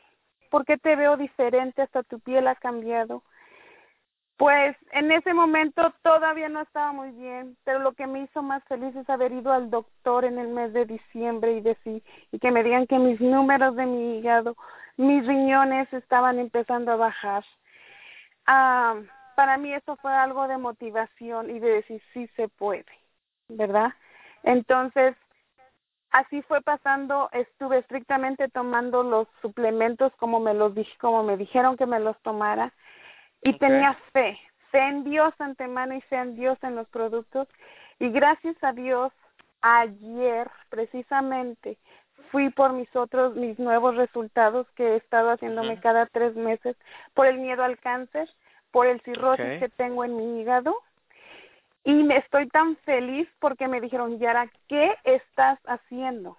¿Por 0.52 0.66
qué 0.66 0.78
te 0.78 0.98
veo 0.98 1.16
diferente? 1.16 1.82
Hasta 1.82 2.04
tu 2.04 2.20
piel 2.20 2.46
ha 2.48 2.56
cambiado. 2.56 3.24
Pues 4.36 4.76
en 4.92 5.10
ese 5.12 5.34
momento 5.34 5.94
todavía 6.04 6.50
no 6.50 6.62
estaba 6.62 6.92
muy 6.92 7.12
bien, 7.12 7.56
pero 7.64 7.80
lo 7.80 7.94
que 7.94 8.06
me 8.06 8.24
hizo 8.24 8.42
más 8.42 8.62
feliz 8.66 8.94
es 8.96 9.10
haber 9.10 9.32
ido 9.32 9.54
al 9.54 9.70
doctor 9.70 10.26
en 10.26 10.38
el 10.40 10.50
mes 10.50 10.74
de 10.74 10.86
diciembre 10.86 11.54
y 11.54 11.62
decir 11.62 12.04
y 12.32 12.40
que 12.40 12.52
me 12.52 12.64
digan 12.64 12.86
que 12.86 13.00
mis 13.00 13.22
números 13.22 13.78
de 13.78 13.86
mi 13.86 14.18
hígado, 14.18 14.58
mis 14.98 15.26
riñones 15.26 15.92
estaban 15.94 16.38
empezando 16.38 16.92
a 16.92 16.98
bajar. 16.98 17.46
Ah, 18.46 18.96
para 19.38 19.58
mí 19.58 19.74
eso 19.74 19.96
fue 19.98 20.12
algo 20.12 20.50
de 20.50 20.58
motivación 20.58 21.50
y 21.50 21.60
de 21.60 21.70
decir 21.70 22.02
sí 22.14 22.28
se 22.36 22.50
puede, 22.50 22.92
¿verdad? 23.48 23.94
Entonces, 24.44 25.16
así 26.12 26.42
fue 26.44 26.62
pasando, 26.62 27.30
estuve 27.32 27.80
estrictamente 27.80 28.48
tomando 28.50 29.04
los 29.04 29.28
suplementos 29.42 30.14
como 30.18 30.40
me 30.40 30.54
los 30.54 30.76
dije, 30.76 30.96
como 31.00 31.24
me 31.24 31.38
dijeron 31.38 31.78
que 31.78 31.86
me 31.86 32.00
los 32.00 32.18
tomara 32.22 32.74
y 33.42 33.54
tenía 33.58 33.98
fe, 34.12 34.38
fe 34.72 34.80
en 34.80 35.04
Dios 35.04 35.34
antemano 35.40 35.96
y 35.96 36.02
fe 36.02 36.18
en 36.18 36.36
Dios 36.36 36.58
en 36.62 36.76
los 36.76 36.88
productos 36.90 37.48
y 38.00 38.10
gracias 38.10 38.56
a 38.62 38.74
Dios 38.74 39.12
ayer 39.62 40.50
precisamente 40.70 41.78
fui 42.32 42.50
por 42.50 42.74
mis 42.74 42.94
otros 42.96 43.36
mis 43.36 43.58
nuevos 43.58 43.96
resultados 43.96 44.68
que 44.76 44.94
he 44.94 44.96
estado 44.98 45.32
haciéndome 45.32 45.80
cada 45.80 46.06
tres 46.08 46.36
meses 46.36 46.76
por 47.14 47.26
el 47.26 47.40
miedo 47.40 47.64
al 47.64 47.80
cáncer 47.80 48.30
por 48.72 48.88
el 48.88 49.02
cirrosis 49.02 49.60
que 49.60 49.70
tengo 49.70 50.04
en 50.04 50.16
mi 50.18 50.42
hígado 50.42 50.76
y 51.84 51.94
me 52.04 52.18
estoy 52.18 52.48
tan 52.50 52.76
feliz 52.78 53.28
porque 53.40 53.68
me 53.68 53.82
dijeron 53.82 54.20
Yara 54.20 54.50
qué 54.68 54.96
estás 55.04 55.60
haciendo 55.66 56.38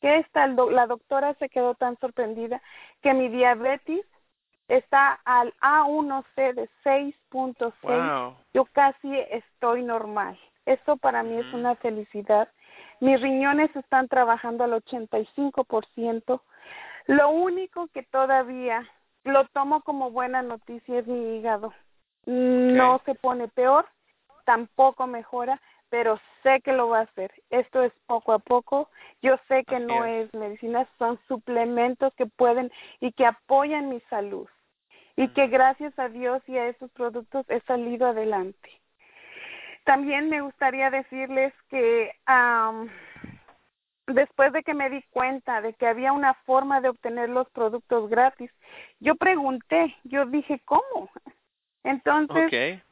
qué 0.00 0.18
está 0.18 0.46
la 0.46 0.86
doctora 0.86 1.34
se 1.34 1.48
quedó 1.48 1.74
tan 1.74 1.98
sorprendida 1.98 2.62
que 3.02 3.14
mi 3.14 3.28
diabetes 3.28 4.04
está 4.68 5.20
al 5.24 5.52
A1C 5.60 6.54
de 6.54 6.68
6.6. 6.84 8.36
Yo 8.52 8.64
casi 8.66 9.18
estoy 9.30 9.82
normal. 9.82 10.38
Eso 10.66 10.96
para 10.98 11.22
mí 11.22 11.38
es 11.38 11.52
una 11.54 11.74
felicidad. 11.76 12.48
Mis 13.00 13.20
riñones 13.20 13.74
están 13.74 14.08
trabajando 14.08 14.64
al 14.64 14.72
85%. 14.72 16.40
Lo 17.06 17.30
único 17.30 17.88
que 17.88 18.02
todavía 18.02 18.86
lo 19.24 19.46
tomo 19.48 19.80
como 19.80 20.10
buena 20.10 20.42
noticia 20.42 20.98
es 20.98 21.06
mi 21.06 21.36
hígado. 21.36 21.72
No 22.26 23.00
se 23.06 23.14
pone 23.14 23.48
peor, 23.48 23.86
tampoco 24.48 25.06
mejora, 25.06 25.60
pero 25.90 26.18
sé 26.42 26.62
que 26.62 26.72
lo 26.72 26.88
va 26.88 27.00
a 27.00 27.02
hacer. 27.02 27.30
Esto 27.50 27.82
es 27.82 27.92
poco 28.06 28.32
a 28.32 28.38
poco. 28.38 28.88
Yo 29.20 29.36
sé 29.46 29.62
que 29.64 29.78
no 29.78 30.06
es 30.06 30.32
medicina, 30.32 30.88
son 30.98 31.20
suplementos 31.28 32.14
que 32.14 32.24
pueden 32.24 32.72
y 32.98 33.12
que 33.12 33.26
apoyan 33.26 33.90
mi 33.90 34.00
salud 34.08 34.48
y 35.16 35.28
que 35.34 35.48
gracias 35.48 35.92
a 35.98 36.08
Dios 36.08 36.42
y 36.46 36.56
a 36.56 36.66
esos 36.66 36.90
productos 36.92 37.44
he 37.50 37.60
salido 37.66 38.06
adelante. 38.06 38.70
También 39.84 40.30
me 40.30 40.40
gustaría 40.40 40.88
decirles 40.88 41.52
que 41.68 42.10
después 44.06 44.50
de 44.54 44.62
que 44.62 44.72
me 44.72 44.88
di 44.88 45.02
cuenta 45.10 45.60
de 45.60 45.74
que 45.74 45.86
había 45.86 46.14
una 46.14 46.32
forma 46.46 46.80
de 46.80 46.88
obtener 46.88 47.28
los 47.28 47.50
productos 47.50 48.08
gratis, 48.08 48.50
yo 48.98 49.14
pregunté, 49.16 49.94
yo 50.04 50.24
dije, 50.24 50.58
¿cómo? 50.64 51.10
Entonces, 51.84 52.82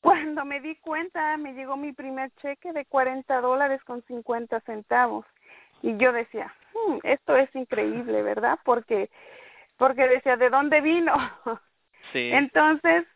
cuando 0.00 0.44
me 0.44 0.60
di 0.60 0.76
cuenta, 0.76 1.36
me 1.36 1.54
llegó 1.54 1.76
mi 1.76 1.92
primer 1.92 2.30
cheque 2.42 2.72
de 2.72 2.84
40 2.86 3.40
dólares 3.40 3.82
con 3.84 4.02
50 4.02 4.60
centavos. 4.60 5.26
Y 5.82 5.96
yo 5.96 6.12
decía, 6.12 6.52
hmm, 6.74 6.98
esto 7.02 7.36
es 7.36 7.54
increíble, 7.54 8.22
¿verdad? 8.22 8.58
Porque, 8.64 9.10
porque 9.76 10.08
decía, 10.08 10.36
¿de 10.36 10.50
dónde 10.50 10.80
vino? 10.80 11.14
Entonces, 12.14 13.06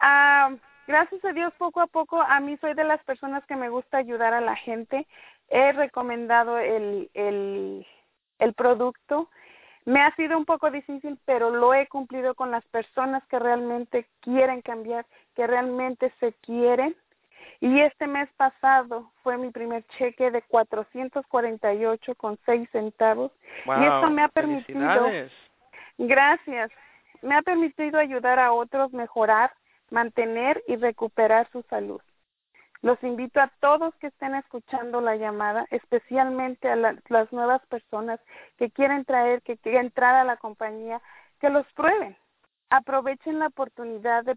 ah, 0.00 0.50
gracias 0.86 1.24
a 1.24 1.32
Dios, 1.32 1.52
poco 1.58 1.80
a 1.80 1.86
poco, 1.86 2.20
a 2.20 2.40
mí 2.40 2.56
soy 2.58 2.74
de 2.74 2.84
las 2.84 3.02
personas 3.04 3.44
que 3.46 3.56
me 3.56 3.68
gusta 3.68 3.98
ayudar 3.98 4.34
a 4.34 4.40
la 4.40 4.56
gente. 4.56 5.06
He 5.48 5.72
recomendado 5.72 6.58
el, 6.58 7.10
el, 7.14 7.86
el 8.38 8.54
producto. 8.54 9.30
Me 9.84 10.00
ha 10.00 10.14
sido 10.16 10.38
un 10.38 10.46
poco 10.46 10.70
difícil, 10.70 11.18
pero 11.26 11.50
lo 11.50 11.74
he 11.74 11.86
cumplido 11.88 12.34
con 12.34 12.50
las 12.50 12.64
personas 12.68 13.22
que 13.28 13.38
realmente 13.38 14.08
quieren 14.20 14.62
cambiar, 14.62 15.04
que 15.34 15.46
realmente 15.46 16.12
se 16.20 16.32
quieren. 16.34 16.96
Y 17.60 17.80
este 17.80 18.06
mes 18.06 18.28
pasado 18.36 19.10
fue 19.22 19.38
mi 19.38 19.50
primer 19.50 19.84
cheque 19.98 20.30
de 20.30 20.42
448 20.42 22.14
con 22.16 22.38
6 22.44 22.68
centavos. 22.70 23.32
y 23.66 23.84
esto 23.84 24.10
me 24.10 24.22
ha 24.22 24.28
permitido. 24.28 25.06
Gracias 25.96 26.70
me 27.24 27.34
ha 27.34 27.42
permitido 27.42 27.98
ayudar 27.98 28.38
a 28.38 28.52
otros 28.52 28.92
mejorar, 28.92 29.50
mantener 29.90 30.62
y 30.68 30.76
recuperar 30.76 31.48
su 31.50 31.62
salud. 31.62 32.00
Los 32.82 33.02
invito 33.02 33.40
a 33.40 33.50
todos 33.60 33.94
que 33.96 34.08
estén 34.08 34.34
escuchando 34.34 35.00
la 35.00 35.16
llamada, 35.16 35.66
especialmente 35.70 36.68
a 36.68 36.76
las 36.76 37.32
nuevas 37.32 37.64
personas 37.66 38.20
que 38.58 38.70
quieren 38.70 39.06
traer, 39.06 39.40
que 39.40 39.56
quieren 39.56 39.86
entrar 39.86 40.14
a 40.16 40.24
la 40.24 40.36
compañía, 40.36 41.00
que 41.40 41.48
los 41.48 41.66
prueben. 41.72 42.14
Aprovechen 42.70 43.38
la 43.38 43.48
oportunidad 43.48 44.24
de 44.24 44.36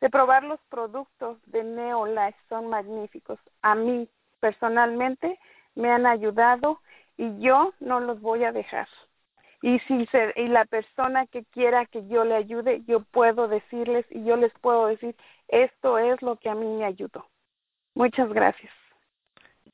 de 0.00 0.10
probar 0.10 0.44
los 0.44 0.60
productos 0.68 1.38
de 1.46 1.64
Neolife, 1.64 2.38
son 2.48 2.68
magníficos. 2.68 3.38
A 3.62 3.74
mí, 3.74 4.08
personalmente, 4.40 5.38
me 5.74 5.90
han 5.90 6.06
ayudado 6.06 6.80
y 7.16 7.38
yo 7.40 7.72
no 7.80 8.00
los 8.00 8.20
voy 8.20 8.44
a 8.44 8.52
dejar 8.52 8.88
y 9.60 9.78
si 9.80 10.06
se, 10.06 10.32
y 10.36 10.48
la 10.48 10.64
persona 10.64 11.26
que 11.26 11.44
quiera 11.52 11.84
que 11.86 12.06
yo 12.06 12.24
le 12.24 12.36
ayude, 12.36 12.82
yo 12.86 13.00
puedo 13.00 13.48
decirles 13.48 14.06
y 14.10 14.24
yo 14.24 14.36
les 14.36 14.52
puedo 14.60 14.86
decir, 14.86 15.16
esto 15.48 15.98
es 15.98 16.20
lo 16.22 16.36
que 16.36 16.48
a 16.48 16.54
mí 16.54 16.66
me 16.66 16.84
ayudó. 16.84 17.26
Muchas 17.94 18.32
gracias. 18.32 18.72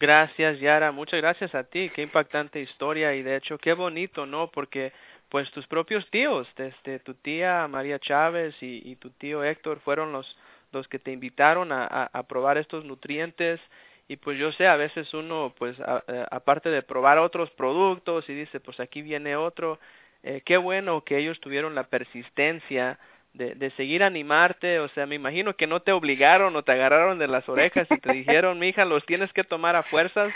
Gracias, 0.01 0.59
Yara. 0.59 0.91
Muchas 0.91 1.21
gracias 1.21 1.55
a 1.55 1.65
ti. 1.65 1.91
Qué 1.95 2.03
impactante 2.03 2.61
historia 2.61 3.15
y 3.15 3.23
de 3.23 3.37
hecho 3.37 3.59
qué 3.59 3.75
bonito, 3.75 4.27
¿no? 4.27 4.51
Porque 4.51 4.93
pues 5.35 5.51
tus 5.51 5.67
propios 5.67 6.09
tíos, 6.11 6.47
desde 6.57 7.01
tu 7.01 7.15
tía 7.15 7.67
María 7.67 7.99
Chávez 7.99 8.55
y, 8.61 8.95
tu 8.95 9.11
tío 9.11 9.43
Héctor 9.43 9.81
fueron 9.81 10.13
los 10.13 10.37
los 10.71 10.87
que 10.87 11.01
te 11.01 11.11
invitaron 11.11 11.73
a, 11.73 11.85
a, 11.85 12.05
a 12.13 12.23
probar 12.23 12.57
estos 12.57 12.85
nutrientes. 12.85 13.61
Y 14.07 14.15
pues 14.15 14.39
yo 14.39 14.53
sé 14.53 14.69
a 14.69 14.77
veces 14.77 15.13
uno 15.13 15.53
pues 15.59 15.77
eh, 16.07 16.25
aparte 16.31 16.69
de 16.69 16.83
probar 16.83 17.19
otros 17.19 17.51
productos 17.51 18.29
y 18.29 18.35
dice 18.35 18.61
pues 18.61 18.79
aquí 18.79 19.03
viene 19.03 19.35
otro 19.35 19.81
eh, 20.23 20.41
qué 20.45 20.57
bueno 20.57 21.03
que 21.03 21.19
ellos 21.19 21.41
tuvieron 21.41 21.75
la 21.75 21.89
persistencia 21.89 23.01
de, 23.33 23.57
de 23.57 23.73
seguir 23.73 24.05
animarte. 24.05 24.79
O 24.79 24.89
sea 24.91 25.05
me 25.05 25.17
imagino 25.17 25.57
que 25.57 25.67
no 25.67 25.83
te 25.83 25.91
obligaron 25.91 26.55
o 26.55 26.63
te 26.63 26.71
agarraron 26.71 27.19
de 27.19 27.27
las 27.27 27.49
orejas 27.49 27.89
y 27.91 27.99
te 27.99 28.13
dijeron 28.13 28.61
mija 28.61 28.85
los 28.85 29.05
tienes 29.05 29.33
que 29.33 29.43
tomar 29.43 29.75
a 29.75 29.83
fuerzas 29.83 30.33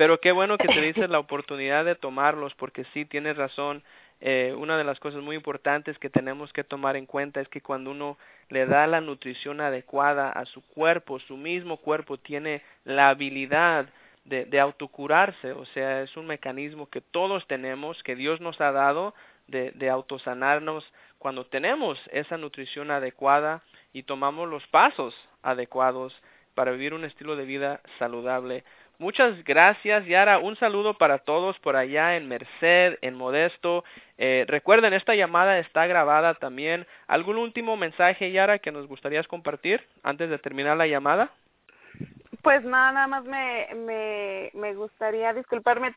pero 0.00 0.18
qué 0.18 0.32
bueno 0.32 0.56
que 0.56 0.66
te 0.66 0.80
dices 0.80 1.10
la 1.10 1.18
oportunidad 1.18 1.84
de 1.84 1.94
tomarlos 1.94 2.54
porque 2.54 2.86
sí 2.94 3.04
tienes 3.04 3.36
razón 3.36 3.82
eh, 4.22 4.54
una 4.56 4.78
de 4.78 4.84
las 4.84 4.98
cosas 4.98 5.20
muy 5.20 5.36
importantes 5.36 5.98
que 5.98 6.08
tenemos 6.08 6.54
que 6.54 6.64
tomar 6.64 6.96
en 6.96 7.04
cuenta 7.04 7.42
es 7.42 7.48
que 7.48 7.60
cuando 7.60 7.90
uno 7.90 8.16
le 8.48 8.64
da 8.64 8.86
la 8.86 9.02
nutrición 9.02 9.60
adecuada 9.60 10.32
a 10.32 10.46
su 10.46 10.62
cuerpo, 10.62 11.18
su 11.18 11.36
mismo 11.36 11.76
cuerpo 11.76 12.16
tiene 12.16 12.62
la 12.84 13.10
habilidad 13.10 13.90
de, 14.24 14.46
de 14.46 14.58
autocurarse, 14.58 15.52
o 15.52 15.66
sea, 15.66 16.00
es 16.00 16.16
un 16.16 16.26
mecanismo 16.26 16.88
que 16.88 17.02
todos 17.02 17.46
tenemos, 17.46 18.02
que 18.02 18.16
Dios 18.16 18.40
nos 18.40 18.58
ha 18.62 18.72
dado 18.72 19.12
de, 19.48 19.72
de 19.72 19.90
autosanarnos 19.90 20.90
cuando 21.18 21.44
tenemos 21.44 22.00
esa 22.10 22.38
nutrición 22.38 22.90
adecuada 22.90 23.62
y 23.92 24.04
tomamos 24.04 24.48
los 24.48 24.66
pasos 24.68 25.14
adecuados 25.42 26.18
para 26.54 26.72
vivir 26.72 26.94
un 26.94 27.04
estilo 27.04 27.36
de 27.36 27.44
vida 27.44 27.80
saludable. 27.98 28.64
Muchas 29.00 29.42
gracias, 29.44 30.04
Yara. 30.04 30.40
Un 30.40 30.56
saludo 30.56 30.92
para 30.92 31.16
todos 31.16 31.58
por 31.60 31.74
allá 31.74 32.16
en 32.16 32.28
Merced, 32.28 32.98
en 33.00 33.14
Modesto. 33.14 33.82
Eh, 34.18 34.44
recuerden, 34.46 34.92
esta 34.92 35.14
llamada 35.14 35.58
está 35.58 35.86
grabada 35.86 36.34
también. 36.34 36.86
¿Algún 37.06 37.38
último 37.38 37.78
mensaje, 37.78 38.30
Yara, 38.30 38.58
que 38.58 38.72
nos 38.72 38.86
gustaría 38.86 39.24
compartir 39.24 39.82
antes 40.02 40.28
de 40.28 40.36
terminar 40.36 40.76
la 40.76 40.86
llamada? 40.86 41.30
Pues 42.42 42.62
nada, 42.62 43.06
más 43.06 43.24
me, 43.24 43.68
me, 43.74 44.50
me 44.52 44.74
gustaría 44.74 45.32
disculparme 45.32 45.94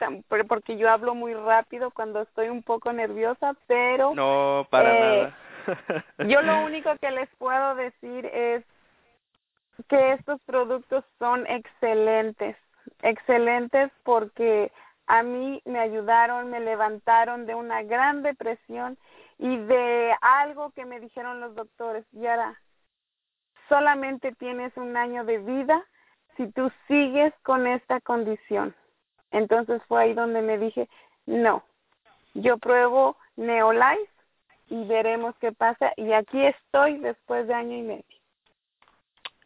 porque 0.47 0.77
yo 0.77 0.89
hablo 0.89 1.13
muy 1.13 1.33
rápido 1.33 1.91
cuando 1.91 2.21
estoy 2.21 2.47
un 2.47 2.63
poco 2.63 2.93
nerviosa, 2.93 3.53
pero... 3.67 4.15
No, 4.15 4.65
para 4.69 4.95
eh, 4.95 5.33
nada. 5.67 6.05
yo 6.29 6.41
lo 6.41 6.63
único 6.63 6.95
que 7.01 7.11
les 7.11 7.27
puedo 7.37 7.75
decir 7.75 8.27
es 8.27 8.63
que 9.89 10.13
estos 10.13 10.39
productos 10.45 11.03
son 11.19 11.45
excelentes 11.47 12.55
excelentes 13.01 13.91
porque 14.03 14.71
a 15.07 15.23
mí 15.23 15.61
me 15.65 15.79
ayudaron, 15.79 16.49
me 16.49 16.59
levantaron 16.59 17.45
de 17.45 17.55
una 17.55 17.83
gran 17.83 18.23
depresión 18.23 18.97
y 19.37 19.57
de 19.57 20.15
algo 20.21 20.71
que 20.71 20.85
me 20.85 20.99
dijeron 20.99 21.39
los 21.39 21.55
doctores, 21.55 22.05
Yara, 22.11 22.59
solamente 23.67 24.33
tienes 24.33 24.75
un 24.77 24.95
año 24.95 25.25
de 25.25 25.39
vida 25.39 25.83
si 26.37 26.47
tú 26.51 26.71
sigues 26.87 27.33
con 27.43 27.67
esta 27.67 27.99
condición. 28.01 28.75
Entonces 29.31 29.81
fue 29.87 30.03
ahí 30.03 30.13
donde 30.13 30.41
me 30.41 30.57
dije, 30.57 30.87
no, 31.25 31.63
yo 32.33 32.57
pruebo 32.57 33.17
Neolife 33.35 34.11
y 34.69 34.85
veremos 34.85 35.35
qué 35.39 35.51
pasa. 35.51 35.91
Y 35.97 36.13
aquí 36.13 36.45
estoy 36.45 36.97
después 36.99 37.47
de 37.47 37.53
año 37.53 37.77
y 37.77 37.81
medio. 37.81 38.03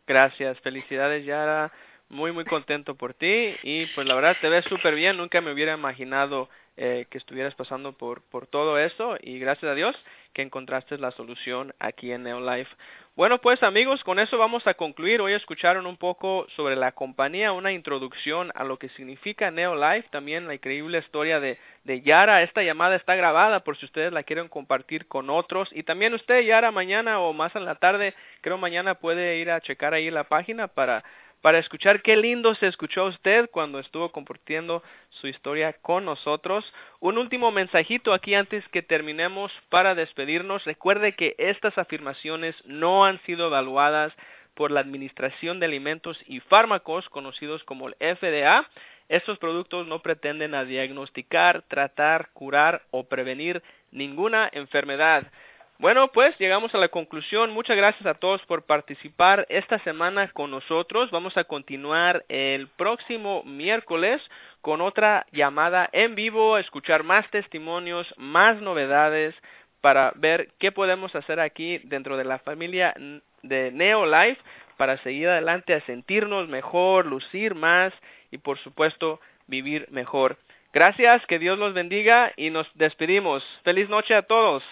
Gracias, 0.05 0.59
felicidades 0.61 1.25
Yara, 1.25 1.71
muy 2.09 2.31
muy 2.31 2.45
contento 2.45 2.95
por 2.95 3.13
ti 3.13 3.55
y 3.63 3.85
pues 3.87 4.07
la 4.07 4.15
verdad 4.15 4.37
te 4.39 4.49
ves 4.49 4.65
súper 4.65 4.95
bien, 4.95 5.17
nunca 5.17 5.41
me 5.41 5.51
hubiera 5.51 5.73
imaginado 5.73 6.49
eh, 6.77 7.07
que 7.09 7.17
estuvieras 7.17 7.55
pasando 7.55 7.93
por, 7.93 8.21
por 8.21 8.47
todo 8.47 8.77
eso 8.77 9.17
y 9.21 9.39
gracias 9.39 9.71
a 9.71 9.75
Dios 9.75 9.95
que 10.33 10.43
encontraste 10.43 10.97
la 10.99 11.11
solución 11.11 11.73
aquí 11.79 12.11
en 12.11 12.23
Neolife. 12.23 12.69
Bueno, 13.15 13.39
pues 13.39 13.63
amigos, 13.63 14.03
con 14.03 14.19
eso 14.19 14.37
vamos 14.37 14.67
a 14.67 14.75
concluir. 14.75 15.19
Hoy 15.21 15.33
escucharon 15.33 15.87
un 15.87 15.97
poco 15.97 16.45
sobre 16.55 16.75
la 16.75 16.91
compañía, 16.91 17.51
una 17.51 17.71
introducción 17.71 18.51
a 18.53 18.63
lo 18.63 18.77
que 18.77 18.89
significa 18.89 19.49
Neolife, 19.49 20.07
también 20.11 20.45
la 20.45 20.53
increíble 20.53 20.99
historia 20.99 21.39
de, 21.39 21.57
de 21.83 22.01
Yara. 22.03 22.43
Esta 22.43 22.61
llamada 22.61 22.95
está 22.95 23.15
grabada 23.15 23.63
por 23.63 23.75
si 23.75 23.85
ustedes 23.85 24.13
la 24.13 24.21
quieren 24.21 24.47
compartir 24.49 25.07
con 25.07 25.31
otros. 25.31 25.67
Y 25.71 25.81
también 25.81 26.13
usted, 26.13 26.41
Yara, 26.41 26.69
mañana 26.69 27.19
o 27.19 27.33
más 27.33 27.55
en 27.55 27.65
la 27.65 27.73
tarde, 27.73 28.13
creo 28.41 28.59
mañana 28.59 28.93
puede 28.93 29.39
ir 29.39 29.49
a 29.49 29.61
checar 29.61 29.95
ahí 29.95 30.11
la 30.11 30.25
página 30.25 30.67
para 30.67 31.03
para 31.41 31.59
escuchar 31.59 32.01
qué 32.01 32.17
lindo 32.17 32.55
se 32.55 32.67
escuchó 32.67 33.05
usted 33.05 33.49
cuando 33.51 33.79
estuvo 33.79 34.11
compartiendo 34.11 34.83
su 35.09 35.27
historia 35.27 35.73
con 35.73 36.05
nosotros. 36.05 36.65
Un 36.99 37.17
último 37.17 37.51
mensajito 37.51 38.13
aquí 38.13 38.33
antes 38.33 38.67
que 38.69 38.81
terminemos 38.81 39.51
para 39.69 39.95
despedirnos. 39.95 40.65
Recuerde 40.65 41.15
que 41.15 41.35
estas 41.37 41.77
afirmaciones 41.77 42.55
no 42.65 43.05
han 43.05 43.21
sido 43.23 43.47
evaluadas 43.47 44.13
por 44.55 44.71
la 44.71 44.79
Administración 44.79 45.59
de 45.59 45.67
Alimentos 45.67 46.19
y 46.25 46.39
Fármacos, 46.39 47.07
conocidos 47.09 47.63
como 47.63 47.87
el 47.87 47.95
FDA. 47.99 48.67
Estos 49.07 49.37
productos 49.37 49.87
no 49.87 50.01
pretenden 50.01 50.55
a 50.55 50.65
diagnosticar, 50.65 51.61
tratar, 51.69 52.29
curar 52.33 52.81
o 52.91 53.07
prevenir 53.07 53.61
ninguna 53.91 54.49
enfermedad. 54.51 55.31
Bueno, 55.79 56.07
pues 56.07 56.35
llegamos 56.39 56.73
a 56.73 56.79
la 56.79 56.87
conclusión. 56.87 57.51
Muchas 57.51 57.77
gracias 57.77 58.07
a 58.07 58.15
todos 58.15 58.41
por 58.47 58.63
participar 58.63 59.45
esta 59.47 59.77
semana 59.79 60.27
con 60.29 60.49
nosotros. 60.49 61.11
Vamos 61.11 61.37
a 61.37 61.43
continuar 61.43 62.25
el 62.29 62.67
próximo 62.67 63.43
miércoles 63.43 64.19
con 64.61 64.81
otra 64.81 65.27
llamada 65.31 65.87
en 65.91 66.15
vivo, 66.15 66.57
escuchar 66.57 67.03
más 67.03 67.29
testimonios, 67.29 68.11
más 68.17 68.59
novedades 68.59 69.35
para 69.79 70.13
ver 70.15 70.49
qué 70.57 70.71
podemos 70.71 71.13
hacer 71.13 71.39
aquí 71.39 71.77
dentro 71.83 72.17
de 72.17 72.25
la 72.25 72.39
familia 72.39 72.95
de 73.43 73.71
Neolife 73.71 74.41
para 74.77 74.97
seguir 75.03 75.29
adelante 75.29 75.75
a 75.75 75.85
sentirnos 75.85 76.47
mejor, 76.47 77.05
lucir 77.05 77.53
más 77.53 77.93
y 78.31 78.39
por 78.39 78.57
supuesto 78.57 79.19
vivir 79.45 79.85
mejor. 79.91 80.37
Gracias, 80.73 81.23
que 81.27 81.37
Dios 81.37 81.59
los 81.59 81.75
bendiga 81.75 82.33
y 82.35 82.49
nos 82.49 82.67
despedimos. 82.73 83.43
Feliz 83.63 83.89
noche 83.89 84.15
a 84.15 84.23
todos. 84.23 84.63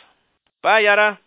Bye, 0.65 0.82
Yara. 0.82 1.21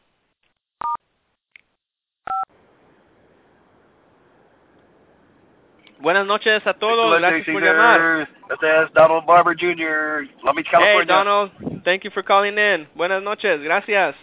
Buenas 6.01 6.27
noches 6.27 6.67
a 6.67 6.75
todos. 6.75 7.21
Gracias 7.21 7.47
por 7.47 7.63
llamar. 7.63 8.29
Este 8.51 8.83
es 8.83 8.93
Donald 8.95 9.25
Barber 9.27 9.57
Jr. 9.57 10.27
Beach, 10.57 10.69
California. 10.69 10.99
Hey, 10.99 11.07
Donald. 11.07 11.53
Thank 11.85 12.03
you 12.03 12.11
for 12.11 12.25
calling 12.25 12.59
in. 12.59 12.89
Buenas 12.97 13.23
noches. 13.23 13.63
Gracias. 13.63 14.17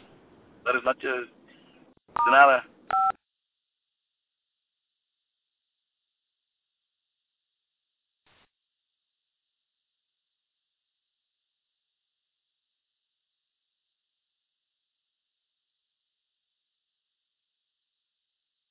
Buenas 0.63 0.83
noches. 0.83 1.29
De 2.25 2.31
nada. 2.31 2.65